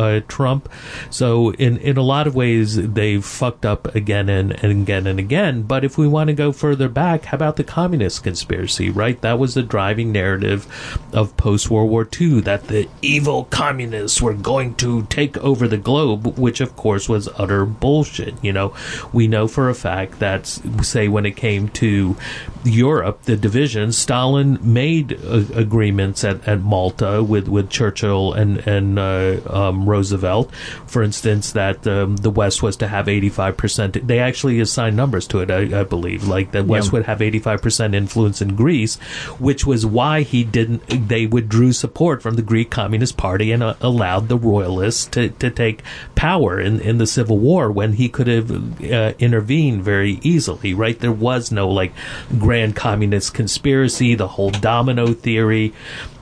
[0.00, 0.68] uh, Trump.
[1.10, 5.18] So, in, in a lot of ways, they've fucked up again and, and again and
[5.18, 5.62] again.
[5.62, 9.20] But if we want to go further back, how about the communist conspiracy, right?
[9.20, 10.66] That was the driving narrative
[11.12, 15.76] of post World War II that the evil communists were going to take over the
[15.76, 18.42] globe, which of course was utter bullshit.
[18.42, 18.74] You know,
[19.12, 22.16] we know for a fact that, say, when it came to
[22.64, 28.98] Europe, the division, Stalin made uh, agreements at, at Malta with, with Churchill and, and
[28.98, 30.54] uh, um, Roosevelt,
[30.86, 34.06] for instance, that um, the West was to have 85%.
[34.06, 36.92] They actually assigned numbers to it, I, I believe, like the West Yeah.
[36.92, 38.96] would have 85% influence in Greece,
[39.38, 43.74] which was why he didn't, they withdrew support from the Greek Communist Party and uh,
[43.80, 45.82] allowed the royalists to, to take
[46.14, 50.98] power in, in the Civil War when he could have uh, intervened very easily, right?
[50.98, 51.92] There was no like
[52.38, 55.72] grand communist conspiracy, the whole domino theory.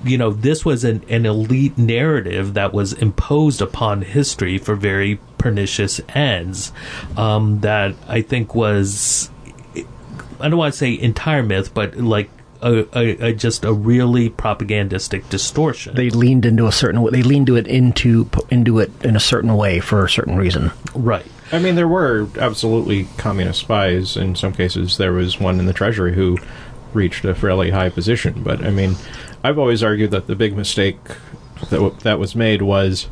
[0.04, 5.18] You know, this was an, an elite narrative that was imposed upon history for very
[5.38, 6.72] pernicious ends
[7.16, 9.30] um, that I think was
[10.40, 12.30] I don't want to say entire myth, but like
[12.60, 15.94] a, a, a just a really propagandistic distortion.
[15.94, 19.20] they leaned into a certain way they leaned to it into into it in a
[19.20, 21.24] certain way for a certain reason right.
[21.50, 24.16] I mean, there were absolutely communist spies.
[24.16, 26.38] In some cases, there was one in the Treasury who
[26.92, 28.42] reached a fairly high position.
[28.42, 28.96] But I mean,
[29.42, 30.98] I've always argued that the big mistake
[31.70, 33.08] that w- that was made was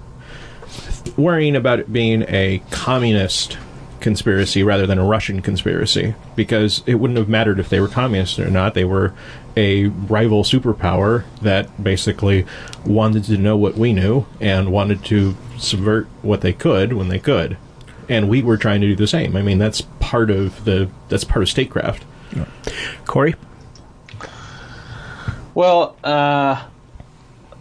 [1.16, 3.58] worrying about it being a communist
[4.00, 8.38] conspiracy rather than a Russian conspiracy because it wouldn't have mattered if they were communist
[8.38, 8.74] or not.
[8.74, 9.14] They were
[9.56, 12.46] a rival superpower that basically
[12.84, 17.18] wanted to know what we knew and wanted to subvert what they could when they
[17.18, 17.56] could.
[18.08, 19.34] And we were trying to do the same.
[19.36, 22.04] I mean, that's part of the that's part of statecraft.
[23.06, 23.34] Corey?
[25.56, 26.62] Well, uh,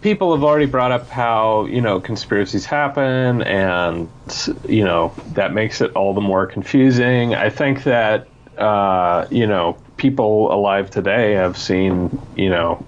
[0.02, 4.10] people have already brought up how you know conspiracies happen, and
[4.68, 7.36] you know that makes it all the more confusing.
[7.36, 8.28] I think that
[8.58, 12.86] uh, you know people alive today have seen you know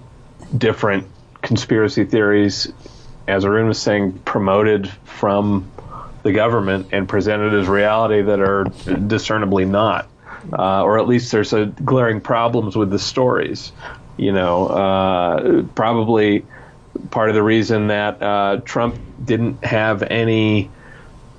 [0.58, 1.06] different
[1.40, 2.70] conspiracy theories,
[3.26, 5.70] as Arun was saying, promoted from
[6.22, 8.64] the government and presented as reality that are
[9.06, 10.06] discernibly not.
[10.52, 13.72] Uh, or at least there's a glaring problems with the stories.
[14.18, 16.44] You know, uh, probably
[17.10, 20.70] part of the reason that uh, Trump didn't have any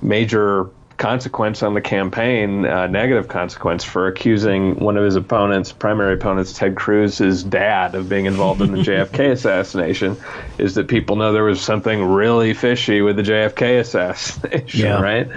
[0.00, 6.12] major consequence on the campaign, uh, negative consequence for accusing one of his opponents, primary
[6.14, 10.18] opponents, Ted Cruz's dad, of being involved in the JFK assassination,
[10.58, 15.00] is that people know there was something really fishy with the JFK assassination, Yeah.
[15.00, 15.28] right?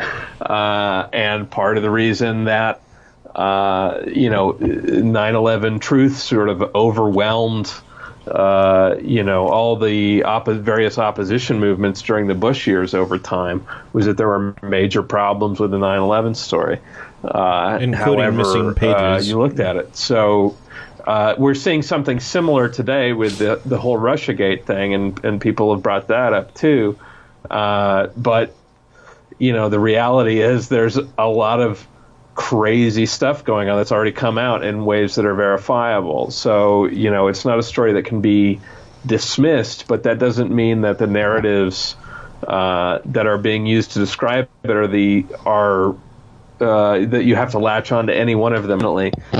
[0.41, 2.82] Uh, and part of the reason that
[3.35, 7.73] uh, you know 9/11 truth sort of overwhelmed
[8.27, 13.65] uh, you know, all the oppo- various opposition movements during the Bush years over time
[13.91, 16.79] was that there were major problems with the 9/11 story,
[17.25, 18.95] uh, Including however, missing pages.
[18.95, 20.57] Uh, you looked at it, so.
[21.05, 25.73] Uh, we're seeing something similar today with the, the whole RussiaGate thing, and, and people
[25.73, 26.97] have brought that up too.
[27.51, 28.55] Uh, but
[29.37, 31.85] you know, the reality is there's a lot of
[32.35, 36.31] crazy stuff going on that's already come out in ways that are verifiable.
[36.31, 38.59] So, you know, it's not a story that can be
[39.05, 41.95] dismissed, but that doesn't mean that the narratives
[42.47, 45.95] uh, that are being used to describe it are the are
[46.59, 48.79] uh, that you have to latch on to any one of them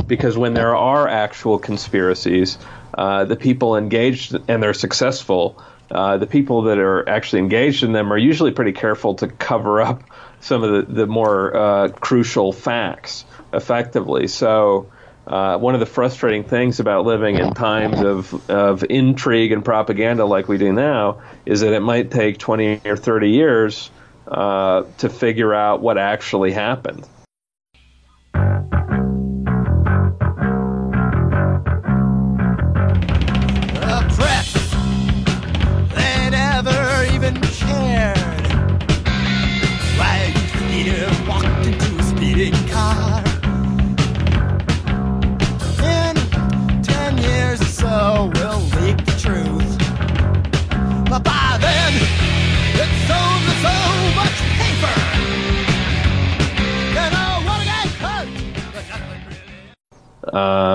[0.08, 2.58] because when there are actual conspiracies,
[2.98, 5.62] uh, the people engaged and they're successful.
[5.92, 9.82] Uh, the people that are actually engaged in them are usually pretty careful to cover
[9.82, 10.04] up
[10.44, 14.28] some of the, the more uh, crucial facts effectively.
[14.28, 14.92] So,
[15.26, 20.26] uh, one of the frustrating things about living in times of, of intrigue and propaganda
[20.26, 23.90] like we do now is that it might take 20 or 30 years
[24.28, 27.08] uh, to figure out what actually happened.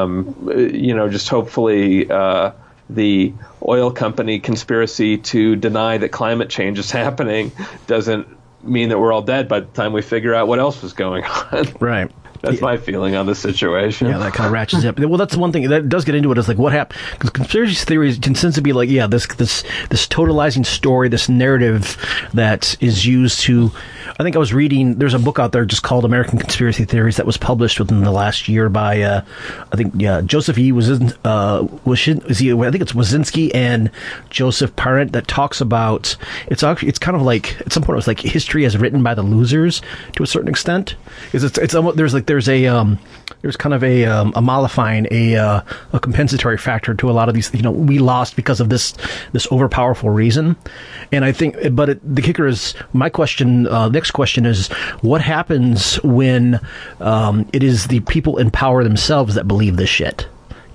[0.09, 2.53] Um, you know, just hopefully uh,
[2.91, 3.33] the
[3.67, 7.53] oil company conspiracy to deny that climate change is happening
[7.87, 8.29] doesn't
[8.63, 11.25] mean that we're all dead by the time we figure out what else was going
[11.25, 11.67] on.
[11.81, 12.11] Right.
[12.41, 14.09] That's my feeling on the situation.
[14.09, 14.99] Yeah, that kind of ratchets up.
[14.99, 16.39] Well, that's one thing that does get into it.
[16.39, 20.07] Is like what happened because conspiracy theories tends to be like, yeah, this this this
[20.07, 21.97] totalizing story, this narrative
[22.35, 23.71] that is used to.
[24.19, 24.97] I think I was reading.
[24.97, 28.11] There's a book out there just called American Conspiracy Theories that was published within the
[28.11, 29.25] last year by, uh,
[29.71, 30.73] I think, yeah, Joseph E.
[30.73, 30.91] was
[31.25, 32.53] uh, was is he?
[32.53, 33.91] I think it's Wazinski and
[34.31, 36.17] Joseph Parent that talks about.
[36.47, 39.03] It's actually it's kind of like at some point it was like history as written
[39.03, 40.97] by the losers to a certain extent.
[41.33, 42.99] Is it's it's almost there's like there's a um
[43.43, 45.61] there's kind of a um, a mollifying a uh,
[45.93, 48.95] a compensatory factor to a lot of these you know we lost because of this
[49.33, 50.57] this overpowerful reason.
[51.11, 54.69] And i think but it, the kicker is my question uh, next question is
[55.01, 56.61] what happens when
[57.01, 60.29] um, it is the people in power themselves that believe this shit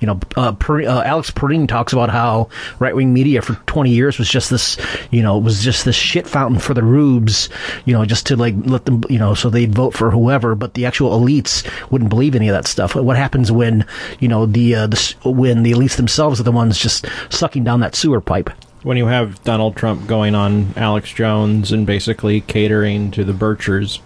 [0.04, 3.90] you know, uh, per, uh, Alex Pareene talks about how right wing media for 20
[3.90, 4.76] years was just this,
[5.12, 7.48] you know, was just this shit fountain for the rubes,
[7.86, 10.74] you know, just to like let them, you know, so they'd vote for whoever, but
[10.74, 12.96] the actual elites wouldn't believe any of that stuff.
[12.96, 13.86] What happens when,
[14.20, 17.80] you know, the, uh, the when the elites themselves are the ones just sucking down
[17.80, 18.50] that sewer pipe?
[18.82, 24.02] When you have Donald Trump going on Alex Jones and basically catering to the Birchers,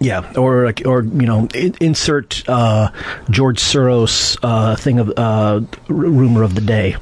[0.00, 2.90] Yeah, or like, or you know, insert uh,
[3.30, 6.96] George Soros uh, thing of uh, r- rumor of the day.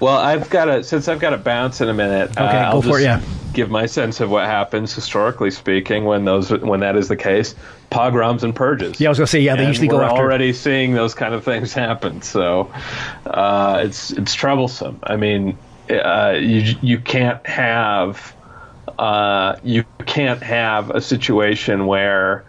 [0.00, 2.32] Well, I've got to since I've got to bounce in a minute.
[2.32, 3.04] Okay, uh, go I'll for it.
[3.04, 3.22] Yeah.
[3.54, 7.54] give my sense of what happens historically speaking when those when that is the case.
[7.88, 9.00] Pogroms and purges.
[9.00, 11.14] Yeah, I was gonna say, yeah, they And usually go we're after- already seeing those
[11.14, 12.20] kind of things happen.
[12.20, 12.70] So
[13.24, 14.98] uh, it's it's troublesome.
[15.04, 15.56] I mean,
[15.88, 18.33] uh, you you can't have
[18.98, 22.44] uh, you can't have a situation where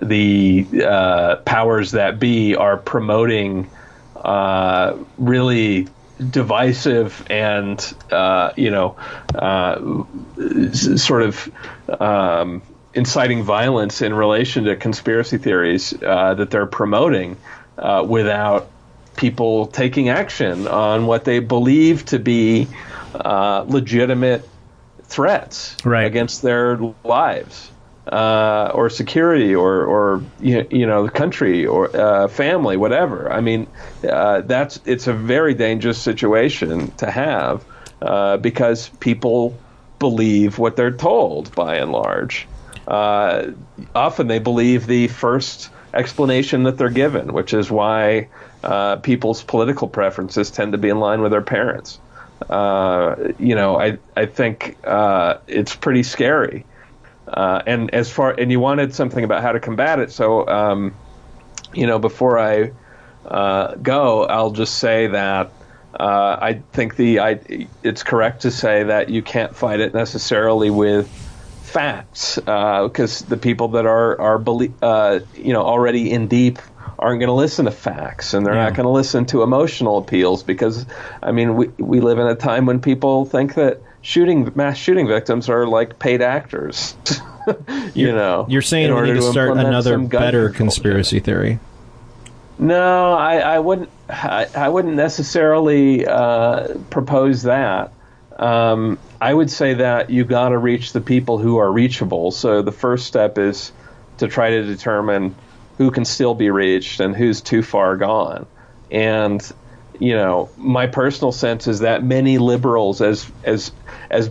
[0.00, 3.68] the uh, powers that be are promoting
[4.16, 5.88] uh, really
[6.30, 8.96] divisive and uh, you know
[9.34, 9.80] uh,
[10.72, 11.50] sort of
[12.00, 12.62] um,
[12.94, 17.36] inciting violence in relation to conspiracy theories that they're promoting
[18.04, 18.68] without
[19.16, 22.68] people taking action on what they believe to be
[23.14, 24.48] legitimate
[25.10, 26.04] threats Right.
[26.06, 27.70] against their lives
[28.10, 33.30] uh, or security or, or you you know the country or uh, family whatever.
[33.30, 33.66] I mean
[34.08, 37.64] uh, that's it's a very dangerous situation to have
[38.00, 39.58] uh, because people
[39.98, 42.46] believe what they're told by and large.
[42.88, 43.50] Uh,
[43.94, 48.28] often they believe the first explanation that they're given which is why
[48.62, 51.98] uh, people's political preferences tend to be in line with their parents
[52.50, 56.66] uh, you know, I I think uh, it's pretty scary.
[57.28, 60.92] Uh, and as far and you wanted something about how to combat it, so um,
[61.72, 62.72] you know, before I
[63.24, 65.52] uh, go, I'll just say that
[65.98, 70.70] uh, I think the I, it's correct to say that you can't fight it necessarily
[70.70, 71.08] with
[71.62, 76.58] facts because the people that are are belie- you know already in deep
[77.00, 80.42] aren't going to listen to facts and they're not going to listen to emotional appeals
[80.42, 80.84] because
[81.22, 85.08] I mean we we live in a time when people think that shooting mass shooting
[85.08, 86.94] victims are like paid actors
[87.94, 91.58] you know You're saying in we need to start another better conspiracy theory.
[92.58, 93.88] no, I, I wouldn't.
[94.08, 97.92] I, I wouldn't necessarily uh, propose that.
[98.38, 102.30] Um, I would say that you got to reach the people who are reachable.
[102.30, 103.72] So the first step is
[104.18, 105.34] to try to determine
[105.80, 108.44] who can still be reached and who's too far gone.
[108.90, 109.40] And
[109.98, 113.72] you know, my personal sense is that many liberals, as as
[114.10, 114.30] as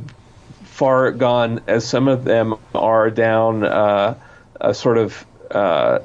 [0.61, 4.13] far gone as some of them are down uh,
[4.61, 5.97] a sort of uh,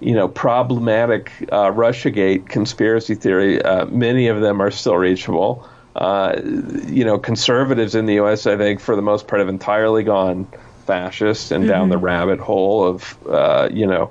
[0.00, 5.68] you know, problematic uh, Russiagate conspiracy theory, uh, many of them are still reachable.
[5.94, 6.34] Uh,
[6.88, 10.48] you know, conservatives in the U.S., I think, for the most part, have entirely gone
[10.86, 14.10] fascist and down the rabbit hole of, uh, you know,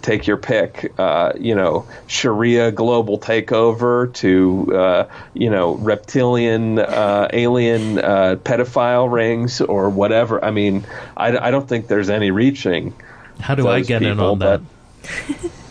[0.00, 7.28] take your pick, uh, you know, Sharia global takeover to, uh, you know, reptilian, uh,
[7.32, 10.42] alien uh, pedophile rings or whatever.
[10.42, 10.86] I mean,
[11.16, 12.94] I, I don't think there's any reaching.
[13.40, 14.60] How do I get in people, on that?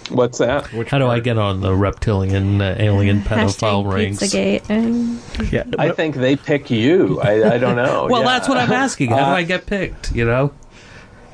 [0.09, 0.67] But- What's that?
[0.87, 4.19] How do I get on the reptilian uh, alien pedophile Hashtag rings?
[4.19, 4.69] Pizzagate.
[4.69, 5.19] Um,
[5.51, 7.19] Yeah, I think they pick you.
[7.21, 8.07] I, I don't know.
[8.11, 8.27] Well, Yeah.
[8.27, 9.09] that's what I'm asking.
[9.11, 10.11] How do Uh, I get picked?
[10.13, 10.53] You know,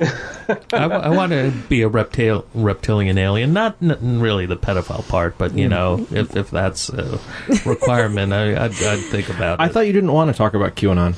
[0.72, 5.54] I, want to be a reptil- reptilian alien, not n- really the pedophile part, but
[5.56, 7.18] you know, if if that's a
[7.64, 9.72] requirement, I, I'd, I'd think about I it.
[9.72, 11.14] thought you didn't want to talk about QAnon.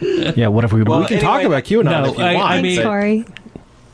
[0.36, 0.48] yeah.
[0.48, 0.82] What if we?
[0.82, 2.50] Well, we can anyway, talk about QAnon no, if you I- want.
[2.50, 3.39] I mean- but-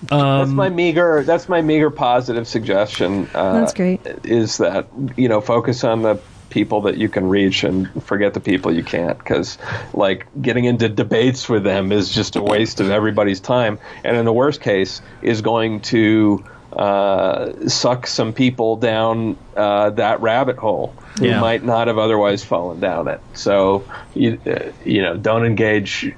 [0.09, 0.39] sorry.
[0.45, 1.23] That's my meager.
[1.25, 3.29] That's my meager positive suggestion.
[3.35, 4.01] Uh, That's great.
[4.25, 4.87] Is that
[5.17, 6.19] you know focus on the
[6.49, 9.59] people that you can reach and forget the people you can't because
[9.93, 14.25] like getting into debates with them is just a waste of everybody's time and in
[14.25, 16.43] the worst case is going to
[16.73, 21.41] uh, suck some people down uh, that rabbit hole who Yeah.
[21.41, 23.85] might not have otherwise fallen down it so
[24.15, 26.15] you, uh, you know don't engage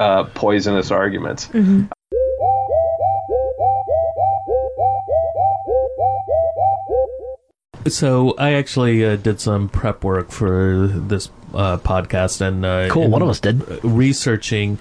[0.00, 1.50] uh, poisonous arguments
[7.88, 13.08] So I actually uh, did some prep work for this uh, podcast, and uh, Cool.
[13.08, 13.62] One of us did.
[13.84, 14.78] researching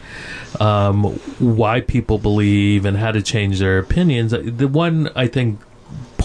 [0.59, 1.03] um,
[1.39, 4.31] why people believe and how to change their opinions.
[4.31, 5.59] The one I think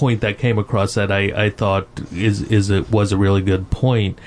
[0.02, 3.70] point that came across that I, I thought is is it was a really good
[3.70, 4.18] point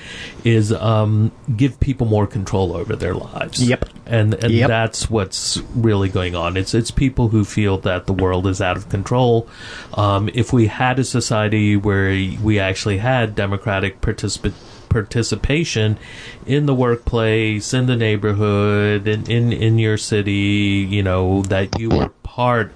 [0.42, 3.60] is um, give people more control over their lives.
[3.62, 3.84] Yep.
[4.06, 4.68] and and Yep.
[4.68, 6.56] that's what's really going on.
[6.56, 9.48] It's it's people who feel that the world is out of control.
[9.94, 12.08] Um, if we had a society where
[12.42, 14.52] we actually had democratic particip-
[14.88, 15.98] participation
[16.46, 21.88] in the workplace, in the neighborhood, in, in in your city, you know that you
[21.90, 22.72] were part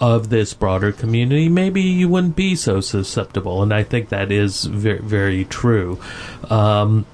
[0.00, 3.62] of this broader community, maybe you wouldn't be so susceptible.
[3.62, 6.00] And I think that is very very true.
[6.50, 7.06] Um,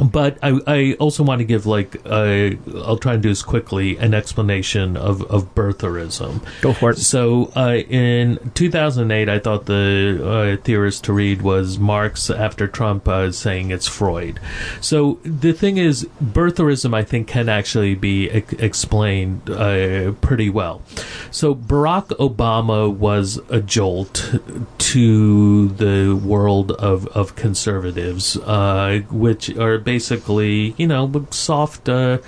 [0.00, 2.50] but I, I also want to give like uh,
[2.84, 6.44] I'll try and do this quickly an explanation of, of birtherism.
[6.60, 6.98] Go for it.
[6.98, 13.08] So uh, in 2008, I thought the uh, theorist to read was Marx after Trump
[13.08, 14.40] uh, saying it's Freud.
[14.80, 20.82] So the thing is, birtherism I think can actually be ex- explained uh, pretty well.
[21.30, 24.34] So Barack Obama was a jolt
[24.78, 32.18] to the world of, of conservatives, uh, which are basically, you know, soft, uh,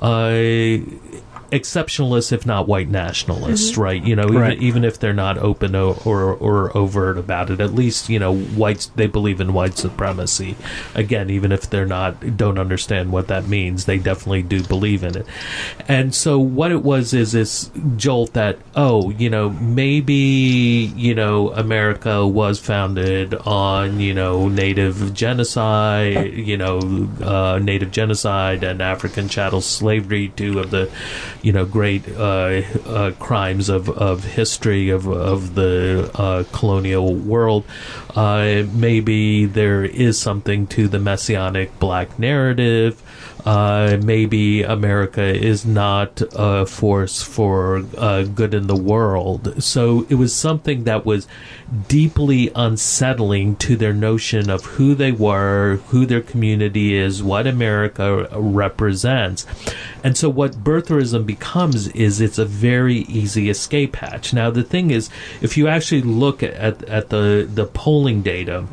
[0.00, 0.78] uh,
[1.52, 4.02] exceptionalists, if not white nationalists, right?
[4.02, 4.54] You know, Right.
[4.54, 8.18] even, even if they're not open or, or, or overt about it, at least, you
[8.18, 10.56] know, whites, they believe in white supremacy.
[10.94, 15.16] Again, even if they're not, don't understand what that means, they definitely do believe in
[15.16, 15.26] it.
[15.86, 21.52] And so what it was is this jolt that, oh, you know, maybe, you know,
[21.52, 29.28] America was founded on, you know, native genocide, you know, uh, native genocide and African
[29.28, 30.90] chattel slavery, two of the,
[31.42, 37.64] you know, great uh, uh, crimes of, of history of, of the uh, colonial world.
[38.14, 43.02] Uh, maybe there is something to the messianic black narrative.
[43.44, 49.62] Uh, maybe America is not a force for uh, good in the world.
[49.62, 51.26] So it was something that was
[51.88, 58.28] deeply unsettling to their notion of who they were, who their community is, what America
[58.32, 59.46] represents.
[60.04, 64.32] And so what birtherism becomes is it's a very easy escape hatch.
[64.32, 65.10] Now the thing is,
[65.40, 68.66] if you actually look at, at the, the polling data,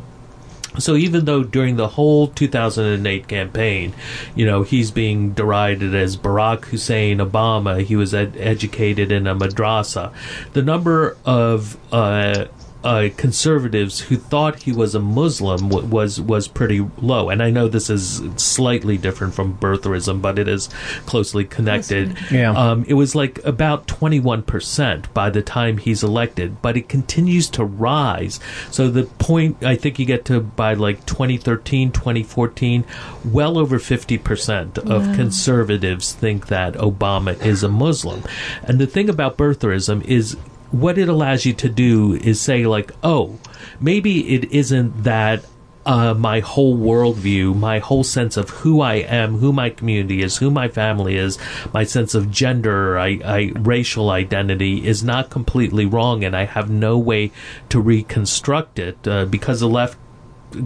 [0.82, 3.94] so even though during the whole 2008 campaign,
[4.36, 9.36] you know, he's being derided as Barack Hussein Obama, he was ed- educated in a
[9.36, 10.14] madrasa,
[10.54, 12.46] the number of uh,
[12.84, 17.30] uh, conservatives who thought he was a Muslim w- was was pretty low.
[17.30, 20.70] And I know this is slightly different from birtherism, but it is
[21.06, 22.18] closely connected.
[22.32, 22.52] Yeah.
[22.52, 27.66] Um, it was like about 21% by the time he's elected, but it continues to
[27.66, 28.40] rise.
[28.72, 32.86] So the point, I think you get to by like 2013, 2014,
[33.26, 38.24] well over 50% of conservatives think that Obama is a Muslim.
[38.64, 40.38] And the thing about birtherism is
[40.72, 43.40] what it allows you to do is say like, oh,
[43.80, 45.46] maybe it isn't that
[45.86, 50.38] uh, my whole worldview, my whole sense of who I am, who my community is,
[50.38, 51.40] who my family is,
[51.74, 56.70] my sense of gender, I, I, racial identity is not completely wrong, and I have
[56.70, 57.32] no way
[57.70, 59.98] to reconstruct it uh, because the left.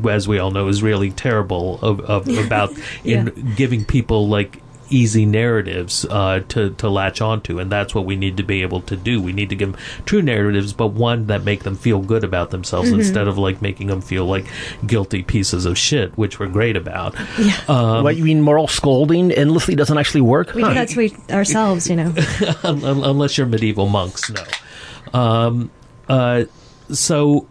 [0.09, 2.71] As we all know, is really terrible of, of about
[3.03, 4.61] in giving people like
[4.93, 8.81] easy narratives uh, to to latch onto, and that's what we need to be able
[8.81, 9.21] to do.
[9.21, 12.51] We need to give them true narratives, but one that make them feel good about
[12.51, 14.45] themselves instead of like making them feel like
[14.85, 17.15] guilty pieces of shit, which we're great about.
[17.67, 20.53] what you mean moral scolding endlessly doesn't actually work?
[20.53, 20.69] We Huh.
[20.69, 22.13] do that to we, ourselves, you know.
[22.63, 25.19] Un- un- unless you're medieval monks, no.
[25.19, 25.71] Um,
[26.07, 26.45] uh,
[26.89, 27.47] so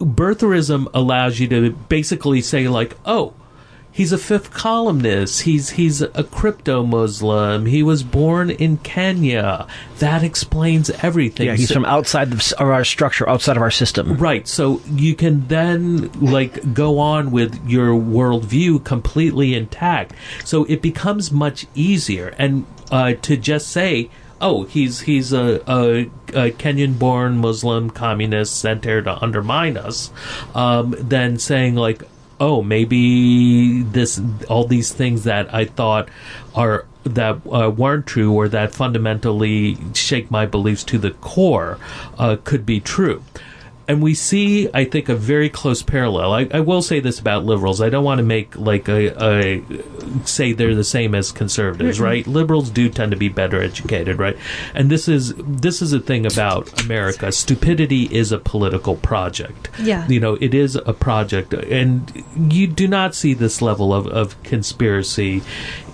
[0.00, 3.34] birtherism allows you to basically say like, oh.
[3.96, 5.42] He's a fifth columnist.
[5.42, 7.64] He's he's a crypto Muslim.
[7.64, 9.66] He was born in Kenya.
[10.00, 11.46] That explains everything.
[11.46, 14.18] Yeah, he's So- from outside of our structure, outside of our system.
[14.18, 14.46] Right.
[14.46, 20.12] So you can then like go on with your worldview completely intact.
[20.44, 22.34] So it becomes much easier.
[22.36, 24.10] And uh, to just say,
[24.42, 26.00] oh, he's he's a, a,
[26.34, 30.10] a Kenyan-born Muslim communist sent here to undermine us,
[30.54, 32.02] um, than saying like,
[32.40, 36.08] oh, maybe this all these things that I thought
[36.54, 41.78] are that uh, weren't true or that fundamentally shake my beliefs to the core
[42.18, 43.22] uh, could be true.
[43.88, 46.32] And we see, I think, a very close parallel.
[46.32, 47.80] I, I will say this about liberals.
[47.80, 49.62] I don't want to make like a, a
[50.24, 52.26] say they're the same as conservatives, right?
[52.26, 54.36] Liberals do tend to be better educated, right?
[54.74, 57.30] And this is this is a thing about America.
[57.30, 59.70] Stupidity is a political project.
[59.80, 60.06] Yeah.
[60.08, 64.42] you know, it is a project, and you do not see this level of, of
[64.42, 65.42] conspiracy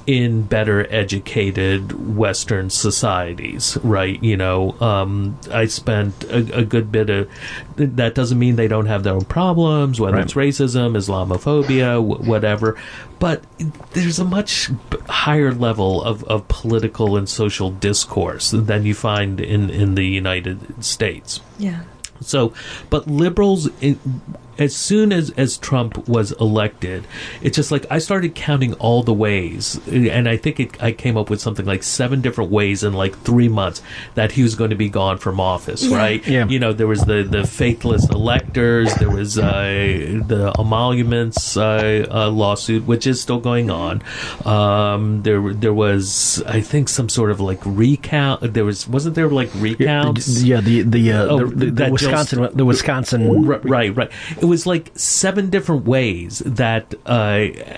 [0.07, 4.23] in better educated Western societies, right?
[4.23, 7.29] You know, um, I spent a, a good bit of.
[7.77, 10.25] That doesn't mean they don't have their own problems, whether Right.
[10.25, 12.77] it's racism, Islamophobia, w- whatever.
[13.19, 13.45] But
[13.93, 14.71] there's a much
[15.09, 20.85] higher level of, of political and social discourse than you find in, in the United
[20.85, 21.41] States.
[21.59, 21.83] Yeah.
[22.21, 22.53] So,
[22.91, 23.97] but liberals, i-
[24.63, 27.07] as soon as as Trump was elected,
[27.43, 31.17] it's just like I started counting all the ways, and I think it, I came
[31.17, 33.83] up with something like seven different ways in like three months
[34.15, 35.87] that he was going to be gone from office.
[35.87, 36.27] Right?
[36.27, 36.47] Yeah.
[36.47, 38.95] You know, there was the the faithless electors.
[38.95, 44.03] There was uh, the emoluments uh, uh, lawsuit, which is still going on.
[44.45, 48.55] Um, there there was I think some sort of like recount.
[48.55, 50.43] There was wasn't there like recounts?
[50.43, 54.11] Yeah, the the uh, Oh, the, the, the Wisconsin the Wisconsin right, right.
[54.41, 57.11] It was like seven different ways that, uh,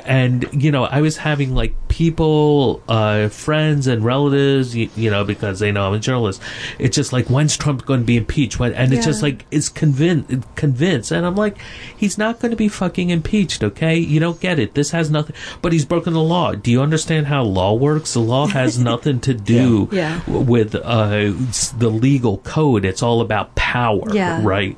[0.05, 5.25] and you know, I was having like people, uh, friends and relatives, you, you know,
[5.25, 6.43] because they know I'm a journalist.
[6.79, 8.59] It's just like, when's Trump going to be impeached?
[8.59, 11.57] When, and it's just like, it's convinced, convinced, and I'm like,
[11.97, 13.97] he's not going to be fucking impeached, okay?
[13.97, 14.75] You don't get it.
[14.75, 16.53] This has nothing, but he's broken the law.
[16.53, 18.15] Do you understand how law works?
[18.15, 20.21] The law has nothing to do Yeah.
[20.27, 21.09] w- with uh,
[21.79, 22.85] the legal code.
[22.85, 24.41] It's all about power, Yeah.
[24.43, 24.77] right?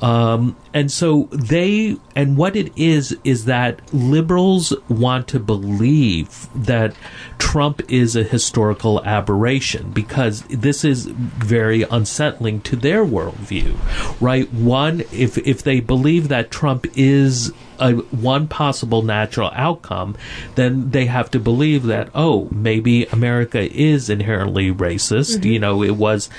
[0.00, 6.94] Um, and so they, and what it is, is that liberals want to believe that
[7.38, 13.76] Trump is a historical aberration because this is very unsettling to their worldview,
[14.20, 14.50] right?
[14.52, 17.52] One, if if they believe that Trump is
[17.82, 20.16] a one possible natural outcome,
[20.54, 25.44] then they have to believe that oh, maybe America is inherently racist.
[25.44, 26.30] You know, it was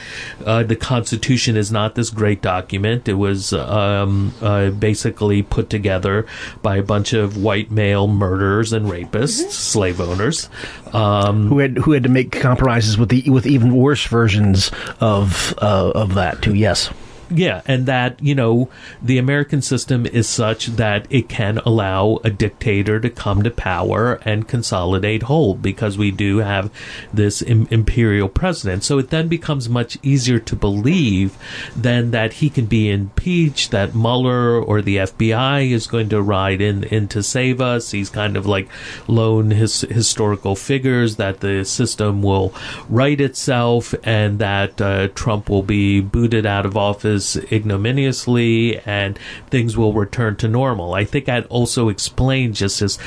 [0.46, 3.08] uh, the Constitution is not this great document.
[3.08, 6.26] It was um, uh, basically put together
[6.62, 10.50] by a bunch of white male murderers and rapists, slave owners.
[10.94, 15.54] Um, who had who had to make compromises with the with even worse versions of
[15.58, 16.54] uh, of that too.
[16.54, 16.90] Yes.
[17.36, 18.70] Yeah, and that, you know,
[19.02, 24.20] the American system is such that it can allow a dictator to come to power
[24.24, 26.72] and consolidate hold because we do have
[27.12, 28.84] this Im- imperial president.
[28.84, 31.36] So it then becomes much easier to believe
[31.76, 36.62] than that he can be impeached, that Mueller or the FBI is going to ride
[36.62, 37.92] in, in to save us.
[37.92, 38.70] He's kind of like
[39.08, 42.54] lone his, historical figures that the system will
[42.90, 49.18] right itself and that uh, Trump will be booted out of office ignominiously and
[49.50, 50.94] things will return to normal.
[50.94, 52.98] I think I'd also explain just this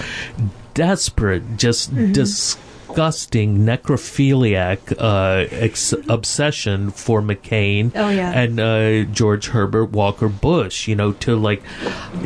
[0.74, 2.12] desperate, just mm-hmm.
[2.12, 2.66] disgusting
[2.96, 8.32] necrophiliac uh, ex- obsession for McCain Oh, yeah.
[8.32, 11.62] and uh, George Herbert Walker Bush, you know, to like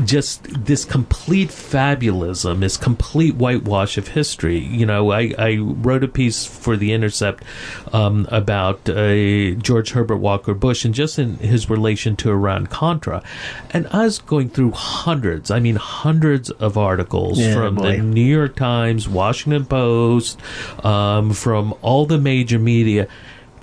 [0.04, 4.58] just this complete fabulism, this complete whitewash of history.
[4.58, 7.44] You know, I, I wrote a piece for The Intercept
[7.92, 13.22] um, about uh, George Herbert Walker Bush and just in his relation to Iran Contra.
[13.70, 17.96] And I was going through hundreds, I mean, hundreds of articles Yeah, from boy.
[17.96, 20.40] the New York Times, Washington Post,
[20.84, 23.08] um, from all the major media.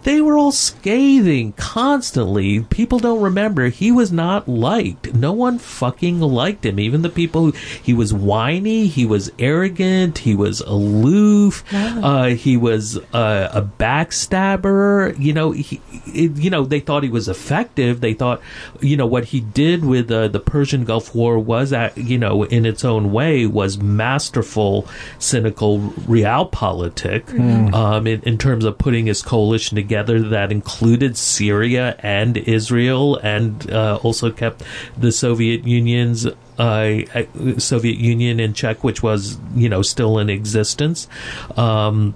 [0.08, 2.62] They were all scathing constantly.
[2.62, 5.14] People don't remember he was not liked.
[5.14, 6.80] No one fucking liked him.
[6.80, 7.52] Even the people who
[7.84, 15.14] he was whiny, he was arrogant, he was aloof, uh, he was uh, a backstabber.
[15.20, 18.00] You know, he, it, you know they thought he was effective.
[18.00, 18.42] They thought,
[18.80, 22.44] you know, what he did with uh, the Persian Gulf War was, at, you know,
[22.44, 24.88] in its own way, was masterful,
[25.20, 32.38] cynical realpolitik um, in, in terms of putting his coalition together that included Syria and
[32.38, 34.64] Israel, and uh, also kept
[34.98, 36.28] the Soviet Union's.
[36.60, 41.08] Uh, uh, Soviet Union in check, which was, you know, still in existence.
[41.56, 42.16] Um,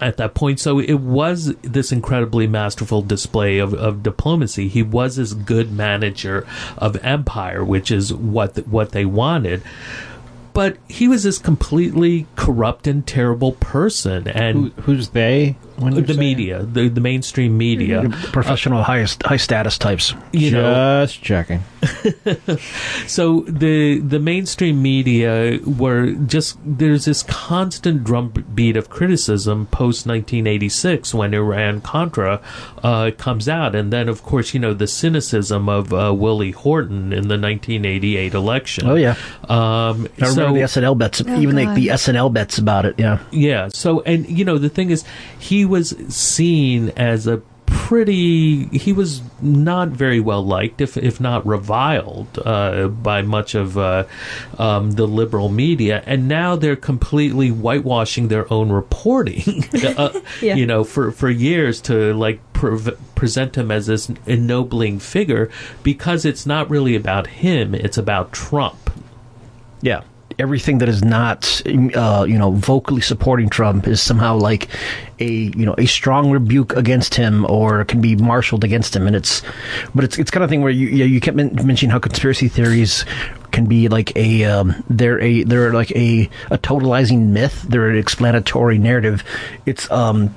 [0.00, 0.60] at that point.
[0.60, 4.68] So it was this incredibly masterful display of, of diplomacy.
[4.68, 6.46] He was this good manager
[6.78, 9.62] of empire, which is what what they wanted.
[10.52, 15.56] But he was this completely corrupt and terrible person, and Who, who's they?
[15.80, 20.14] When the media, the, the mainstream media, Professional highest high status types.
[20.32, 21.62] you know, Just checking.
[23.06, 31.14] So the the mainstream media were just there's this constant drumbeat of criticism post 1986
[31.14, 32.40] when Iran Contra
[32.82, 37.12] uh, comes out, and then of course you know the cynicism of uh, Willie Horton
[37.12, 38.86] in the 1988 election.
[38.86, 39.16] Oh yeah,
[39.48, 41.22] Um, I remember so, the SNL bets.
[41.26, 42.96] Oh, even like the SNL bets about it.
[42.98, 43.18] Yeah.
[43.30, 43.68] Yeah.
[43.68, 45.04] So, and you know, the thing is,
[45.38, 48.66] he was seen as a pretty.
[48.76, 54.04] He was not very well liked, if if not reviled, uh, by much of uh,
[54.58, 56.02] um, the liberal media.
[56.04, 59.64] And now they're completely whitewashing their own reporting.
[59.96, 60.56] uh, Yeah.
[60.56, 62.40] You know, for for years to like.
[62.52, 65.50] Pre- present him as this ennobling figure
[65.82, 68.90] because it's not really about him it's about Trump
[69.82, 70.02] Yeah.
[70.38, 74.68] Everything that is not, uh, you know, vocally supporting Trump is somehow like
[75.18, 79.06] a, you know, a strong rebuke against him or can be marshaled against him.
[79.06, 79.42] And it's,
[79.94, 83.04] but it's, it's kind of thing where you, you kept mentioning how conspiracy theories
[83.50, 87.62] can be like a, um, they're a, they're like a, a totalizing myth.
[87.62, 89.24] They're an explanatory narrative.
[89.66, 90.34] It's, um,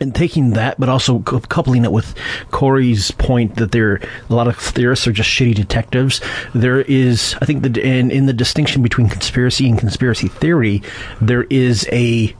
[0.00, 2.14] and taking that, but also coupling it with
[2.50, 6.20] Corey's point that there a lot of theorists are just shitty detectives.
[6.54, 10.82] There is, I think, the in, in the distinction between conspiracy and conspiracy theory,
[11.20, 12.34] there is a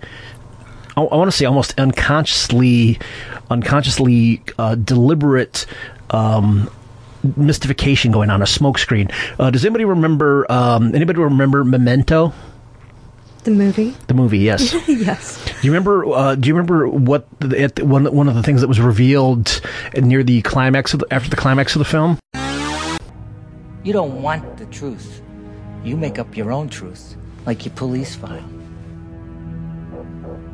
[0.96, 2.98] I, I want to say almost unconsciously,
[3.51, 5.66] unconsciously uh, deliberate.
[6.11, 6.68] Um,
[7.36, 9.12] mystification going on a smokescreen.
[9.38, 10.51] Uh, does anybody remember?
[10.51, 12.32] Um, anybody remember Memento?
[13.45, 13.97] The movie?
[14.07, 14.74] The movie, yes.
[14.88, 15.43] yes.
[15.45, 16.05] Do you remember?
[16.07, 18.80] Uh, do you remember what the, at the, one one of the things that was
[18.80, 19.62] revealed
[19.97, 22.18] near the climax of the, after the climax of the film?
[23.82, 25.22] You don't want the truth.
[25.82, 27.16] You make up your own truth,
[27.47, 28.45] like your police file.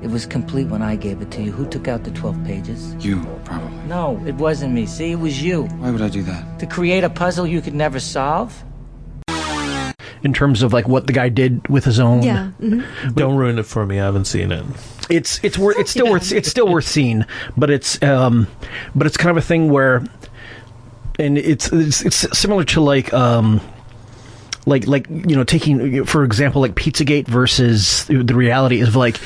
[0.01, 1.51] It was complete when I gave it to you.
[1.51, 2.95] Who took out the 12 pages?
[3.05, 3.76] You, probably.
[3.89, 4.87] No, it wasn't me.
[4.87, 5.64] See, it was you.
[5.64, 6.61] Why would I do that?
[6.61, 8.62] To create a puzzle you could never solve?
[10.23, 12.23] In terms of like what the guy did with his own.
[12.23, 12.51] Yeah.
[12.61, 13.14] mhm.
[13.14, 14.01] Don't ruin it for me.
[14.01, 14.64] I haven't seen it.
[15.09, 17.25] It's it's worth it's still worth it's still worth seeing,
[17.57, 18.49] but it's um,
[18.95, 20.03] but it's kind of a thing where,
[21.19, 23.61] and it's it's, it's similar to like um.
[24.69, 29.21] Like, like you know, taking for example, like Pizzagate versus the reality is like,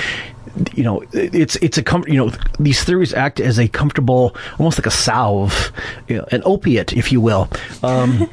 [0.75, 4.77] you know, it's it's a com- you know these theories act as a comfortable, almost
[4.79, 5.73] like a salve,
[6.09, 7.49] you know, an opiate, if you will,
[7.83, 8.29] um,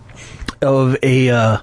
[0.60, 1.58] of a uh,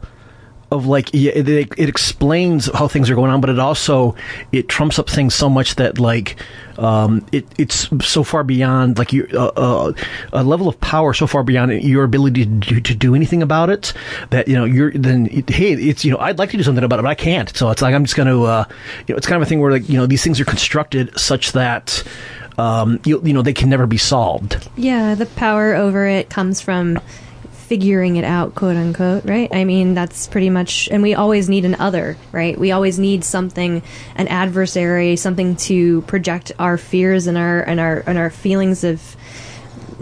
[0.72, 4.16] of like it, it explains how things are going on, but it also
[4.52, 6.36] it trumps up things so much that like
[6.78, 9.94] um, it it's so far beyond like you uh, uh,
[10.34, 13.70] a level of power so far beyond your ability to do, to do anything about
[13.70, 13.94] it
[14.30, 16.84] that you know you're then it, hey it's you know I'd like to do something
[16.84, 18.66] about it but I can't so it's like I'm just going to uh,
[19.08, 21.18] you know it's kind of a thing where like you know these things are constructed
[21.18, 22.04] such that
[22.58, 24.68] um, you, you know they can never be solved.
[24.76, 27.00] Yeah, the power over it comes from
[27.68, 29.54] figuring it out, quote unquote, right?
[29.54, 32.58] I mean, that's pretty much, and we always need an other, right?
[32.58, 33.84] We always need something,
[34.16, 39.18] an adversary, something to project our fears and our and our and our feelings of,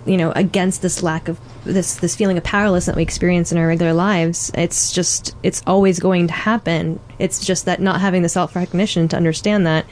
[0.06, 3.58] you know, against this lack of this this feeling of powerlessness that we experience in
[3.58, 4.52] our regular lives.
[4.54, 7.00] It's just, it's always going to happen.
[7.18, 9.88] It's just that not having the self recognition to understand that,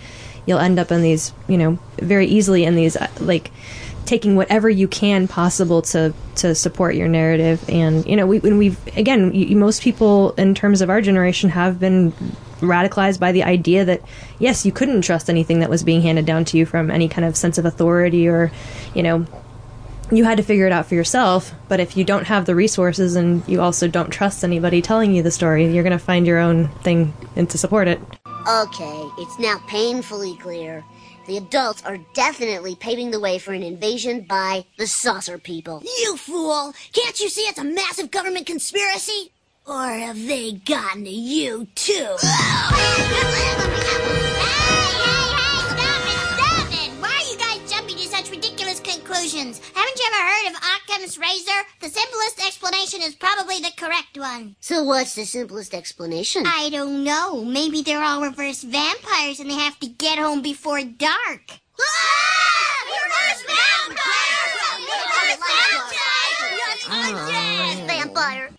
[0.45, 3.49] you'll end up in these, you know, very easily in these uh, like
[4.05, 7.63] taking whatever you can possible to to support your narrative.
[7.69, 11.49] And you know we when we've again you, most people in terms of our generation
[11.49, 12.11] have been
[12.59, 14.01] radicalized by the idea that
[14.39, 17.25] yes you couldn't trust anything that was being handed down to you from any kind
[17.25, 18.51] of sense of authority or
[18.93, 19.25] you know
[20.11, 21.53] you had to figure it out for yourself.
[21.67, 25.23] But if you don't have the resources and you also don't trust anybody telling you
[25.23, 27.99] the story you're going to find your own thing and to support it.
[28.47, 30.83] Okay, it's now painfully clear.
[31.25, 35.81] The adults are definitely paving the way for an invasion by the saucer people.
[35.99, 36.73] You fool!
[36.91, 39.31] Can't you see it's a massive government conspiracy?
[39.65, 42.17] Or have they gotten to you too?
[49.13, 49.59] conclusions?
[49.73, 51.51] Haven't you ever heard of Occam's razor?
[51.81, 54.55] The simplest explanation is probably the correct one.
[54.59, 56.43] So what's the simplest explanation?
[56.45, 57.43] I don't know.
[57.43, 61.59] Maybe they're all reverse vampires and they have to get home before dark.
[61.79, 62.13] Ah!
[63.03, 64.09] Reverse vampires!
[66.95, 68.51] Reverse Vampire.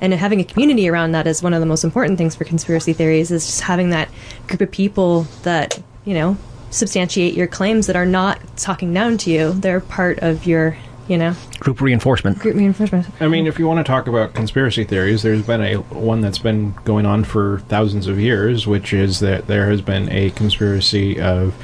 [0.00, 2.92] and having a community around that is one of the most important things for conspiracy
[2.92, 4.08] theories is just having that
[4.46, 6.36] group of people that you know
[6.72, 10.76] substantiate your claims that are not talking down to you they're part of your
[11.08, 12.38] you know Group reinforcement.
[12.38, 15.76] group reinforcement I mean, if you want to talk about conspiracy theories, there's been a
[15.76, 20.08] one that's been going on for thousands of years, which is that there has been
[20.10, 21.54] a conspiracy of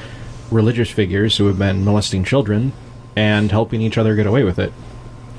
[0.50, 2.72] religious figures who have been molesting children
[3.16, 4.72] and helping each other get away with it.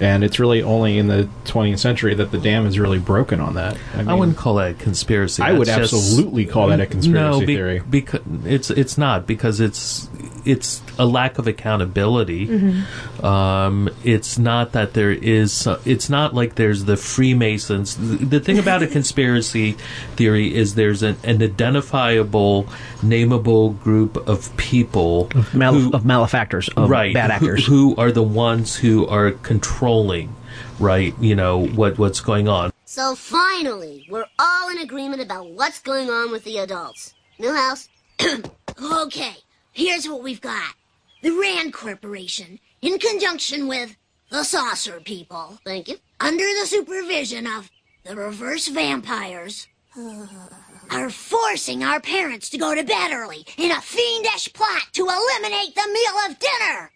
[0.01, 3.55] And it's really only in the 20th century that the dam is really broken on
[3.55, 3.77] that.
[3.95, 5.43] I, I wouldn't call that a conspiracy.
[5.43, 7.81] I would That's just- absolutely call that a mm, conspiracy no, be- theory.
[7.89, 10.09] Because it's it's not because it's
[10.45, 12.47] it's a lack of accountability.
[12.47, 13.25] Mm-hmm.
[13.25, 15.67] Um, it's not that there is.
[15.67, 17.97] Uh, it's not like there's the Freemasons.
[17.97, 19.73] The, the thing about a conspiracy
[20.15, 22.63] theory is there's an, an identifiable,
[23.01, 27.65] nameable group of people Mal- who- of malefactors, of right bad who- actors.
[27.65, 29.88] who, are the ones who are controlling
[30.79, 35.79] right you know what what's going on So finally, we're all in agreement about what's
[35.79, 37.13] going on with the adults.
[37.39, 37.87] Milhouse?
[38.81, 39.35] Okay,
[39.73, 40.73] here's what we've got.
[41.21, 43.95] The Rand Corporation, in conjunction with
[44.31, 45.97] the Saucer People, Thank you.
[46.19, 47.69] under the supervision of
[48.05, 49.67] the Reverse Vampires,
[50.89, 55.75] are forcing our parents to go to bed early in a fiendish plot to eliminate
[55.75, 56.91] the meal of dinner.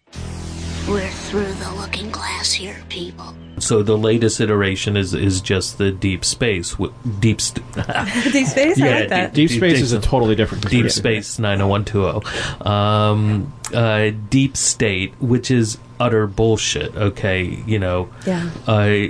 [0.88, 3.34] We're through the looking glass here, people.
[3.60, 6.72] So the latest iteration is is just the deep space.
[6.72, 7.66] w- Deep st-
[8.34, 8.82] Deep space?
[8.82, 9.34] I Yeah, like that.
[9.34, 11.22] Deep Space is a totally different Deep conspiracy.
[11.22, 12.68] Space 90120.
[12.70, 17.44] Um, uh, Deep State, which is utter bullshit, okay?
[17.66, 18.50] You know, Yeah.
[18.68, 19.08] uh,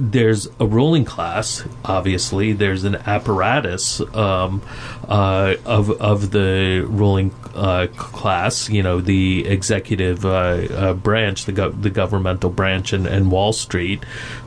[0.00, 2.54] there's a ruling class, obviously.
[2.54, 4.62] There's an apparatus um,
[5.06, 8.70] uh, of of the ruling uh, class.
[8.70, 13.52] You know, the executive uh, uh, branch, the gov- the governmental branch, and, and Wall
[13.52, 14.02] Street,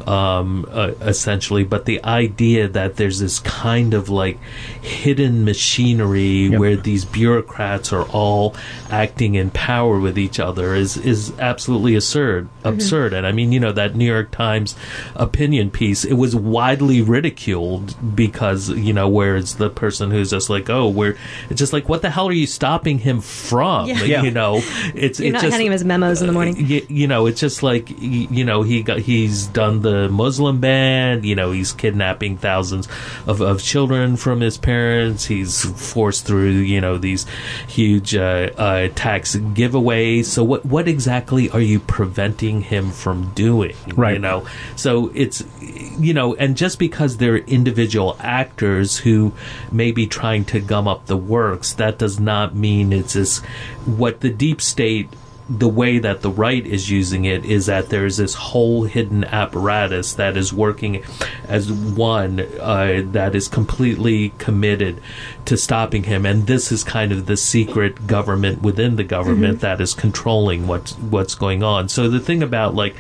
[0.08, 1.64] um, uh, essentially.
[1.64, 4.42] But the idea that there's this kind of like
[4.82, 8.56] hidden machinery where these bureaucrats are all
[8.90, 12.50] acting in power with each other is is absolutely absurd.
[12.64, 13.14] Absurd.
[13.14, 14.76] And I mean, you know, that New York Times
[15.16, 20.50] opinion piece, it was widely ridiculed because, you know, where it's the person who's just
[20.50, 21.18] like, oh, we're,
[21.50, 23.88] it's just like, what the hell are you stopping him from?
[23.88, 24.04] Yeah.
[24.14, 24.22] Yeah.
[24.22, 24.58] You know,
[24.94, 26.56] it's, You're it's not just, handing him his memos in the morning.
[26.68, 30.60] you, you know, it's just like y- you know he got he's done the Muslim
[30.60, 31.24] ban.
[31.24, 32.88] You know, he's kidnapping thousands
[33.26, 35.26] of, of children from his parents.
[35.26, 37.26] He's forced through you know these
[37.68, 40.26] huge uh, uh, tax giveaways.
[40.26, 43.76] So what what exactly are you preventing him from doing?
[43.96, 44.14] Right.
[44.14, 49.34] You know, so it's you know, and just because they're individual actors who
[49.72, 53.40] may be trying to gum up the works, that does not mean it's this
[53.86, 55.10] what the deep state
[55.50, 60.14] the way that the right is using it is that there's this whole hidden apparatus
[60.14, 61.04] that is working
[61.48, 65.02] as one uh, that is completely committed
[65.46, 69.82] to stopping him, and this is kind of the secret government within the government that
[69.82, 71.90] is controlling what's what's going on.
[71.90, 72.96] So the thing about like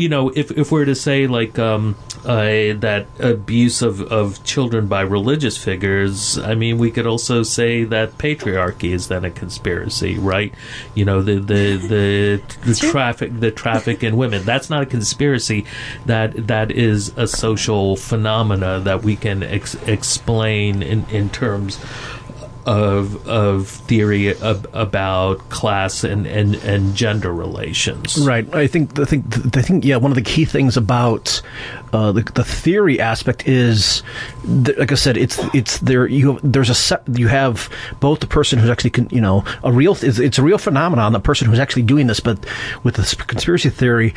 [0.00, 4.86] you know, if if we're to say like um, uh, that abuse of, of children
[4.86, 10.18] by religious figures, I mean, we could also say that patriarchy is then a conspiracy,
[10.18, 10.54] right?
[10.94, 14.44] You know, the the the, the traffic the traffic in women.
[14.44, 15.66] That's not a conspiracy.
[16.06, 21.78] That that is a social phenomena that we can ex- explain in in terms
[22.66, 28.18] of of theory ab- about class and, and, and gender relations.
[28.18, 28.52] Right.
[28.54, 29.96] I think I think I think yeah.
[29.96, 31.42] One of the key things about
[31.92, 34.02] uh, the, the theory aspect is,
[34.64, 36.06] th- like I said, it's it's there.
[36.06, 37.68] You have, there's a set, you have
[38.00, 41.12] both the person who's actually con- you know a real it's, a real phenomenon.
[41.12, 42.44] The person who's actually doing this, but
[42.84, 44.14] with the sp- conspiracy theory.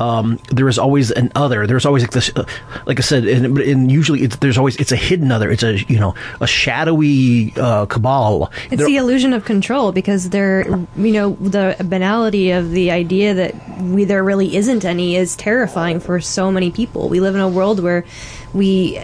[0.00, 1.66] Um, there is always an other.
[1.66, 2.44] There's always like this, uh,
[2.86, 5.50] like I said, and, and usually it's, there's always it's a hidden other.
[5.50, 8.50] It's a you know a shadowy uh, cabal.
[8.70, 13.78] It's the illusion of control because there, you know, the banality of the idea that
[13.80, 17.10] we there really isn't any is terrifying for so many people.
[17.10, 18.06] We live in a world where
[18.54, 18.98] we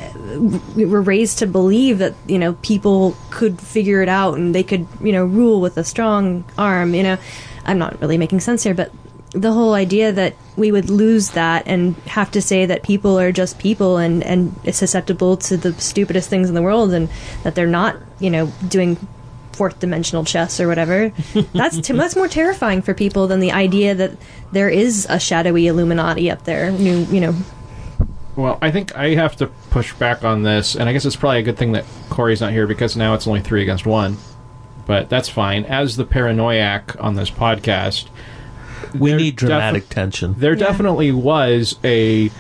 [0.75, 4.63] we were raised to believe that you know people could figure it out and they
[4.63, 6.95] could you know rule with a strong arm.
[6.95, 7.19] You know,
[7.67, 8.91] I'm not really making sense here, but
[9.37, 13.31] the whole idea that we would lose that and have to say that people are
[13.33, 17.09] just people and and susceptible to the stupidest things in the world and
[17.43, 18.97] that they're not you know doing
[19.53, 21.13] fourth dimensional chess or whatever
[21.53, 24.13] that's t- that's more terrifying for people than the idea that
[24.53, 27.35] there is a shadowy illuminati up there you, you know
[28.37, 31.39] Well, I think I have to push back on this, and I guess it's probably
[31.39, 34.19] a good thing that Corey's not here because now it's only three against one.
[34.87, 35.65] But that's fine.
[35.65, 38.09] As the paranoiac on this podcast,
[38.99, 40.35] We there need dramatic defi- tension.
[40.39, 42.31] There definitely was a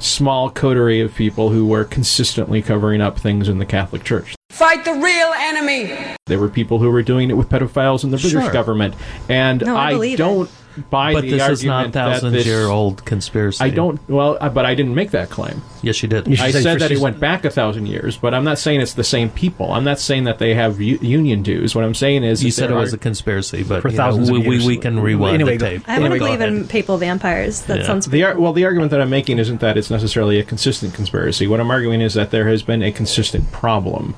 [0.00, 4.34] small coterie of people who were consistently covering up things in the Catholic Church.
[4.50, 5.96] Fight the real enemy.
[6.26, 8.52] There were people who were doing it with pedophiles in the British Sure.
[8.52, 8.94] government,
[9.28, 10.50] and No, I I, don't
[10.90, 13.64] buy But the this argument is not that thousand-year-old conspiracy.
[13.64, 14.00] I don't.
[14.08, 15.62] Well, uh, but I didn't make that claim.
[15.82, 16.26] Yes, you did.
[16.26, 18.34] You should I say said for that it season- went back a thousand years, but
[18.34, 19.72] I'm not saying it's the same people.
[19.72, 21.74] I'm not saying that they have u- union dues.
[21.74, 23.88] What I'm saying is, You is said it there was are- a conspiracy, but For
[23.88, 24.66] you know, thousands of we, we, years.
[24.66, 25.82] we can rewind Anyway, the go- tape.
[25.86, 27.86] i want Anyway, to believe in papal vampires that Yeah.
[27.86, 30.94] sounds the ar- well, the argument that I'm making isn't that it's necessarily a consistent
[30.94, 31.46] conspiracy.
[31.46, 34.14] What I'm arguing is that there has been a consistent problem.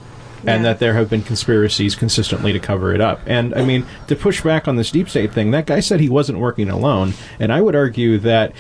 [0.47, 3.21] And that there have been conspiracies consistently to cover it up.
[3.27, 6.09] And I mean, to push back on this deep state thing, that guy said he
[6.09, 7.15] wasn't working alone.
[7.39, 8.53] And I would argue that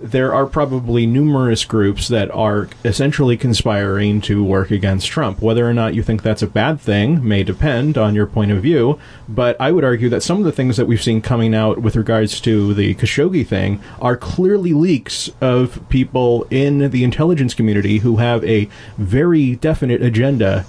[0.00, 5.40] there are probably numerous groups that are essentially conspiring to work against Trump.
[5.40, 8.62] Whether or not you think that's a bad thing may depend on your point of
[8.62, 11.78] view, but I would argue that some of the things that we've seen coming out
[11.78, 17.98] with regards to the Khashoggi thing are clearly leaks of people in the intelligence community
[17.98, 18.68] who have a
[18.98, 20.66] very definite agenda.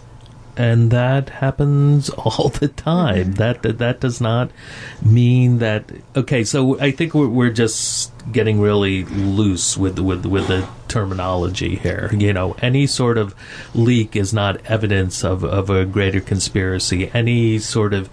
[0.58, 3.34] And that happens all the time.
[3.34, 4.52] That, that that does not
[5.02, 5.92] mean that.
[6.16, 11.76] Okay, so I think we're, we're just getting really loose with with with the terminology
[11.76, 12.10] here.
[12.14, 13.36] You know, any sort of
[13.74, 17.12] leak is not evidence of, of a greater conspiracy.
[17.14, 18.10] Any sort of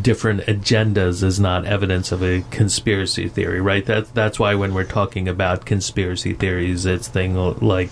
[0.00, 3.84] different agendas is not evidence of a conspiracy theory, right?
[3.84, 7.90] That that's why when we're talking about conspiracy theories, it's thing like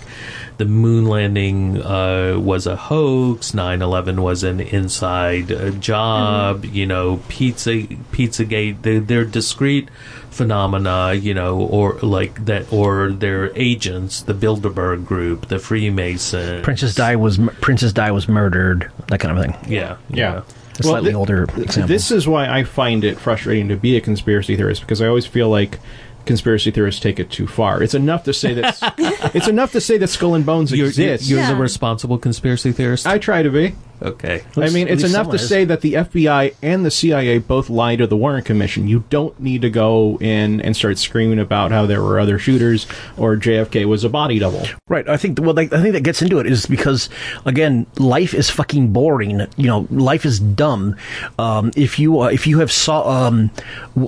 [0.57, 7.21] the moon landing uh, was a hoax, 9/11 was an inside uh, job, you know,
[7.27, 8.81] pizza Pizzagate.
[8.81, 9.89] They're, they're discrete
[10.31, 16.63] phenomena, you know, or like that, or their agents, the Bilderberg Group, the Freemasons.
[16.63, 18.91] Princess Di was Princess Di was murdered.
[19.07, 19.71] That kind of thing.
[19.71, 20.41] Yeah, Yeah.
[20.79, 21.87] A slightly thi- older example.
[21.87, 25.25] This is why I find it frustrating to be a conspiracy theorist because I always
[25.25, 25.77] feel like
[26.25, 27.83] conspiracy theorists take it too far.
[27.83, 28.77] It's enough to say that
[29.35, 31.29] it's enough to say that skull and bones You're, you're, exists.
[31.29, 31.49] you're Yeah.
[31.51, 33.05] the responsible conspiracy theorist.
[33.07, 33.75] I try to be.
[34.01, 34.43] Okay.
[34.57, 35.47] I mean, it's enough to is.
[35.47, 38.87] say that the FBI and the CIA both lied to the Warren Commission.
[38.87, 42.87] You don't need to go in and start screaming about how there were other shooters
[43.17, 44.63] or JFK was a body double.
[44.87, 45.07] Right.
[45.07, 47.09] I think well, like, I think that gets into it is because
[47.45, 49.47] again, life is fucking boring.
[49.57, 50.95] You know, life is dumb.
[51.37, 53.51] Um, if you uh, if you have saw um,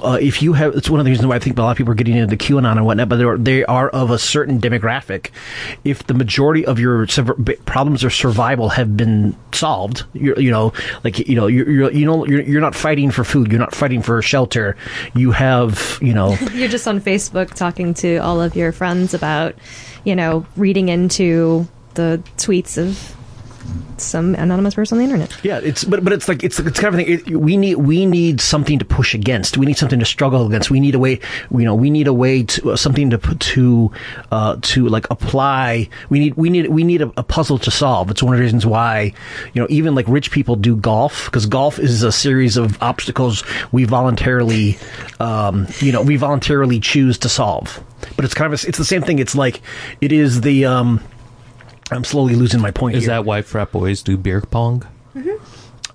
[0.02, 1.78] uh, if you have it's one of the reasons why I think a lot of
[1.78, 4.18] people are getting into the QAnon and whatnot, but they are, they are of a
[4.18, 5.32] certain demographic.
[5.84, 7.36] If the majority of your sever-
[7.66, 9.81] problems of survival have been solved,
[10.14, 10.74] you're, you know,
[11.04, 13.74] like you know, you're, you're you know you're, you're not fighting for food, you're not
[13.76, 14.76] fighting for shelter.
[15.14, 16.36] You have you know.
[16.54, 19.56] You're just on Facebook talking to all of your friends about,
[20.04, 23.16] you know, reading into the tweets of
[23.98, 25.38] some anonymous person on the internet.
[25.44, 27.20] Yeah, it's but but it's like it's it's kind of thing.
[27.20, 29.58] It, we need we need something to push against.
[29.58, 30.72] We need something to struggle against.
[30.72, 31.20] We need a way.
[31.52, 33.92] You know, we need a way to uh, something to to
[34.32, 35.90] uh, to like apply.
[36.10, 38.10] We need we need we need a, a puzzle to solve.
[38.10, 39.14] It's one of the reasons why
[39.54, 43.44] you know even like rich people do golf because golf is a series of obstacles
[43.72, 44.78] we voluntarily
[45.20, 47.84] um, you know we voluntarily choose to solve.
[48.16, 49.20] But it's kind of a, it's the same thing.
[49.20, 49.62] It's like
[50.02, 51.02] it is the um,
[51.92, 52.96] I'm slowly losing my point.
[52.96, 53.14] Is here.
[53.14, 54.88] that why frat boys do beer pong?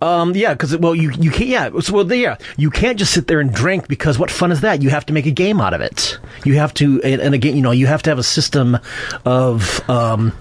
[0.03, 1.49] Um, yeah, because well, you you can't.
[1.49, 4.61] Yeah, so, well, yeah, you can't just sit there and drink because what fun is
[4.61, 4.83] that?
[4.83, 6.19] You have to make a game out of it.
[6.45, 8.79] You have to, and, and again, you know, you have to have a system
[9.25, 10.33] of, um,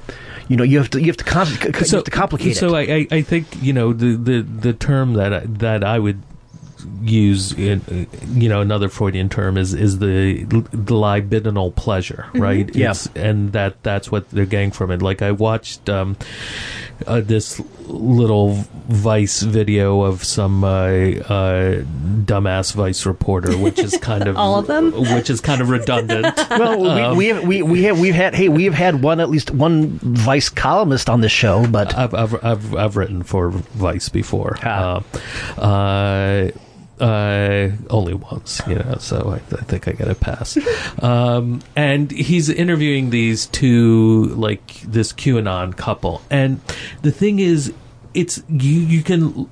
[0.49, 2.89] you know, you have to you have to, com- you have to complicate so it.
[2.89, 6.22] I, I, I think you know the, the, the term that I, that I would
[7.04, 12.74] use in uh, you know another Freudian term is is the the libidinal pleasure right
[12.76, 12.94] Yeah.
[13.16, 16.18] And that that's what they're getting from it like I watched um,
[17.08, 21.82] uh, this little Vice video of some uh, uh,
[22.26, 24.92] dumbass Vice reporter which is kind of All of them?
[25.16, 28.36] which is kind of redundant well, Um, we, we have we we have we've had
[28.36, 32.14] hey we have had one at least one vice columnist on this show, but I've,
[32.14, 34.58] I've, I've, I've written for Vice before.
[34.64, 35.04] Ah.
[35.58, 36.52] Uh,
[37.00, 40.58] uh, only once, you know, so I, I think I get a pass.
[41.02, 46.22] um, and he's interviewing these two, like this QAnon couple.
[46.30, 46.62] And
[47.02, 47.74] the thing is,
[48.14, 49.50] it's, you, you can,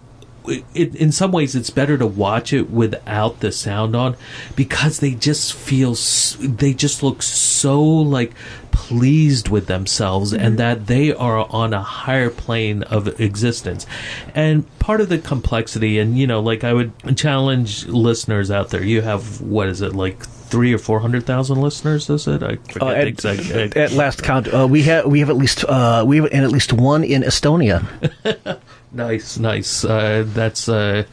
[0.47, 4.15] it, in some ways it's better to watch it without the sound on
[4.55, 5.95] because they just feel
[6.39, 8.33] they just look so like
[8.71, 13.85] pleased with themselves and that they are on a higher plane of existence.
[14.33, 18.83] And part of the complexity and you know like i would challenge listeners out there.
[18.83, 20.23] You have what is it like
[20.53, 22.43] three or four hundred thousand listeners is it?
[22.43, 25.35] I forget uh, the at, exact at last count, uh, we have we have at
[25.37, 27.83] least uh, we have and at least one in Estonia.
[28.93, 29.83] Nice, nice.
[29.83, 31.03] Uh, that's uh,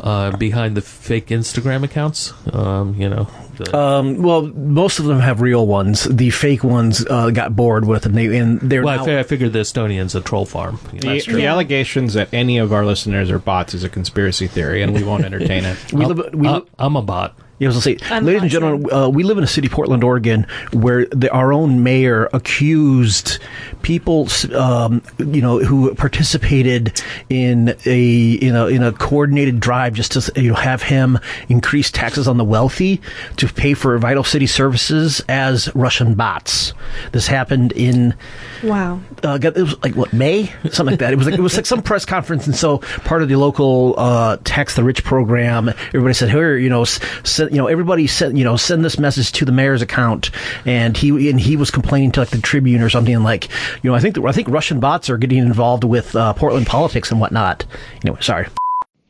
[0.00, 2.32] uh, behind the fake Instagram accounts.
[2.52, 3.28] Um, you know.
[3.56, 6.04] the- Um, well, most of them have real ones.
[6.04, 9.18] The fake ones uh, got bored with, and they and they're well, I, now- fi-
[9.20, 10.80] I figured the Estonian's a troll farm.
[10.92, 11.12] You know.
[11.18, 14.92] The, the allegations that any of our listeners are bots is a conspiracy theory, and
[14.94, 15.76] we won't entertain it.
[15.92, 16.34] we live.
[16.34, 17.36] We, Uh, I'm a bot.
[17.60, 19.46] Yeah, I was gonna say, I'm ladies and not gentlemen, uh, we live in a
[19.46, 23.38] city, Portland, Oregon, where the, our own mayor accused
[23.82, 30.12] people, um, you know, who participated in a in a in a coordinated drive just
[30.12, 31.18] to you know have him
[31.48, 33.00] increase taxes on the wealthy
[33.36, 36.72] to pay for vital city services as Russian bots.
[37.12, 38.14] This happened in
[38.62, 39.00] Wow.
[39.22, 41.12] uh, it was like what May, something like that.
[41.12, 43.94] It was like it was like some press conference, and so part of the local
[43.98, 45.68] uh, tax the rich program.
[45.88, 49.32] Everybody said, "Here, you know, send, you know, everybody send, you know, send this message
[49.32, 50.30] to the mayor's account."
[50.66, 53.48] And he and he was complaining to like the Tribune or something like,
[53.82, 57.10] you know, I think I think Russian bots are getting involved with uh, Portland politics
[57.10, 57.64] and whatnot.
[58.02, 58.48] Anyway, sorry.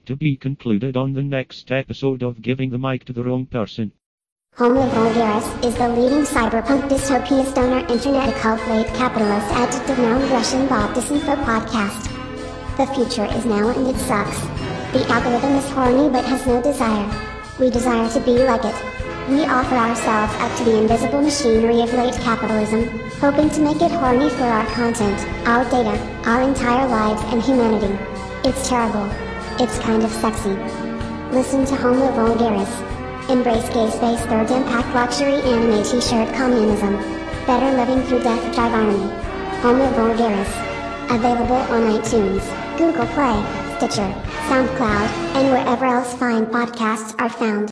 [0.07, 3.93] To be concluded on the next episode of Giving the Mic to the Wrong Person.
[4.57, 10.67] Homo Vulgaris is the leading cyberpunk dystopia stoner internet cult late capitalist adjective noun Russian
[10.67, 12.11] bot disinfo podcast.
[12.77, 14.41] The future is now and it sucks.
[14.93, 17.09] The algorithm is horny but has no desire.
[17.61, 19.00] We desire to be like it.
[19.31, 22.89] We offer ourselves up to the invisible machinery of late capitalism,
[23.21, 25.95] hoping to make it horny for our content, our data,
[26.27, 27.97] our entire lives and humanity.
[28.43, 29.09] It's terrible.
[29.63, 30.57] It's kind of sexy.
[31.31, 33.31] Listen to Homo Vulgaris.
[33.31, 36.97] Embrace gay space third impact luxury anime t-shirt communism.
[37.47, 38.75] Better living through death drive.
[39.63, 40.51] Homo Vulgaris.
[41.09, 42.43] Available on iTunes,
[42.77, 43.39] Google Play,
[43.77, 44.13] Stitcher,
[44.51, 47.71] SoundCloud, and wherever else fine podcasts are found.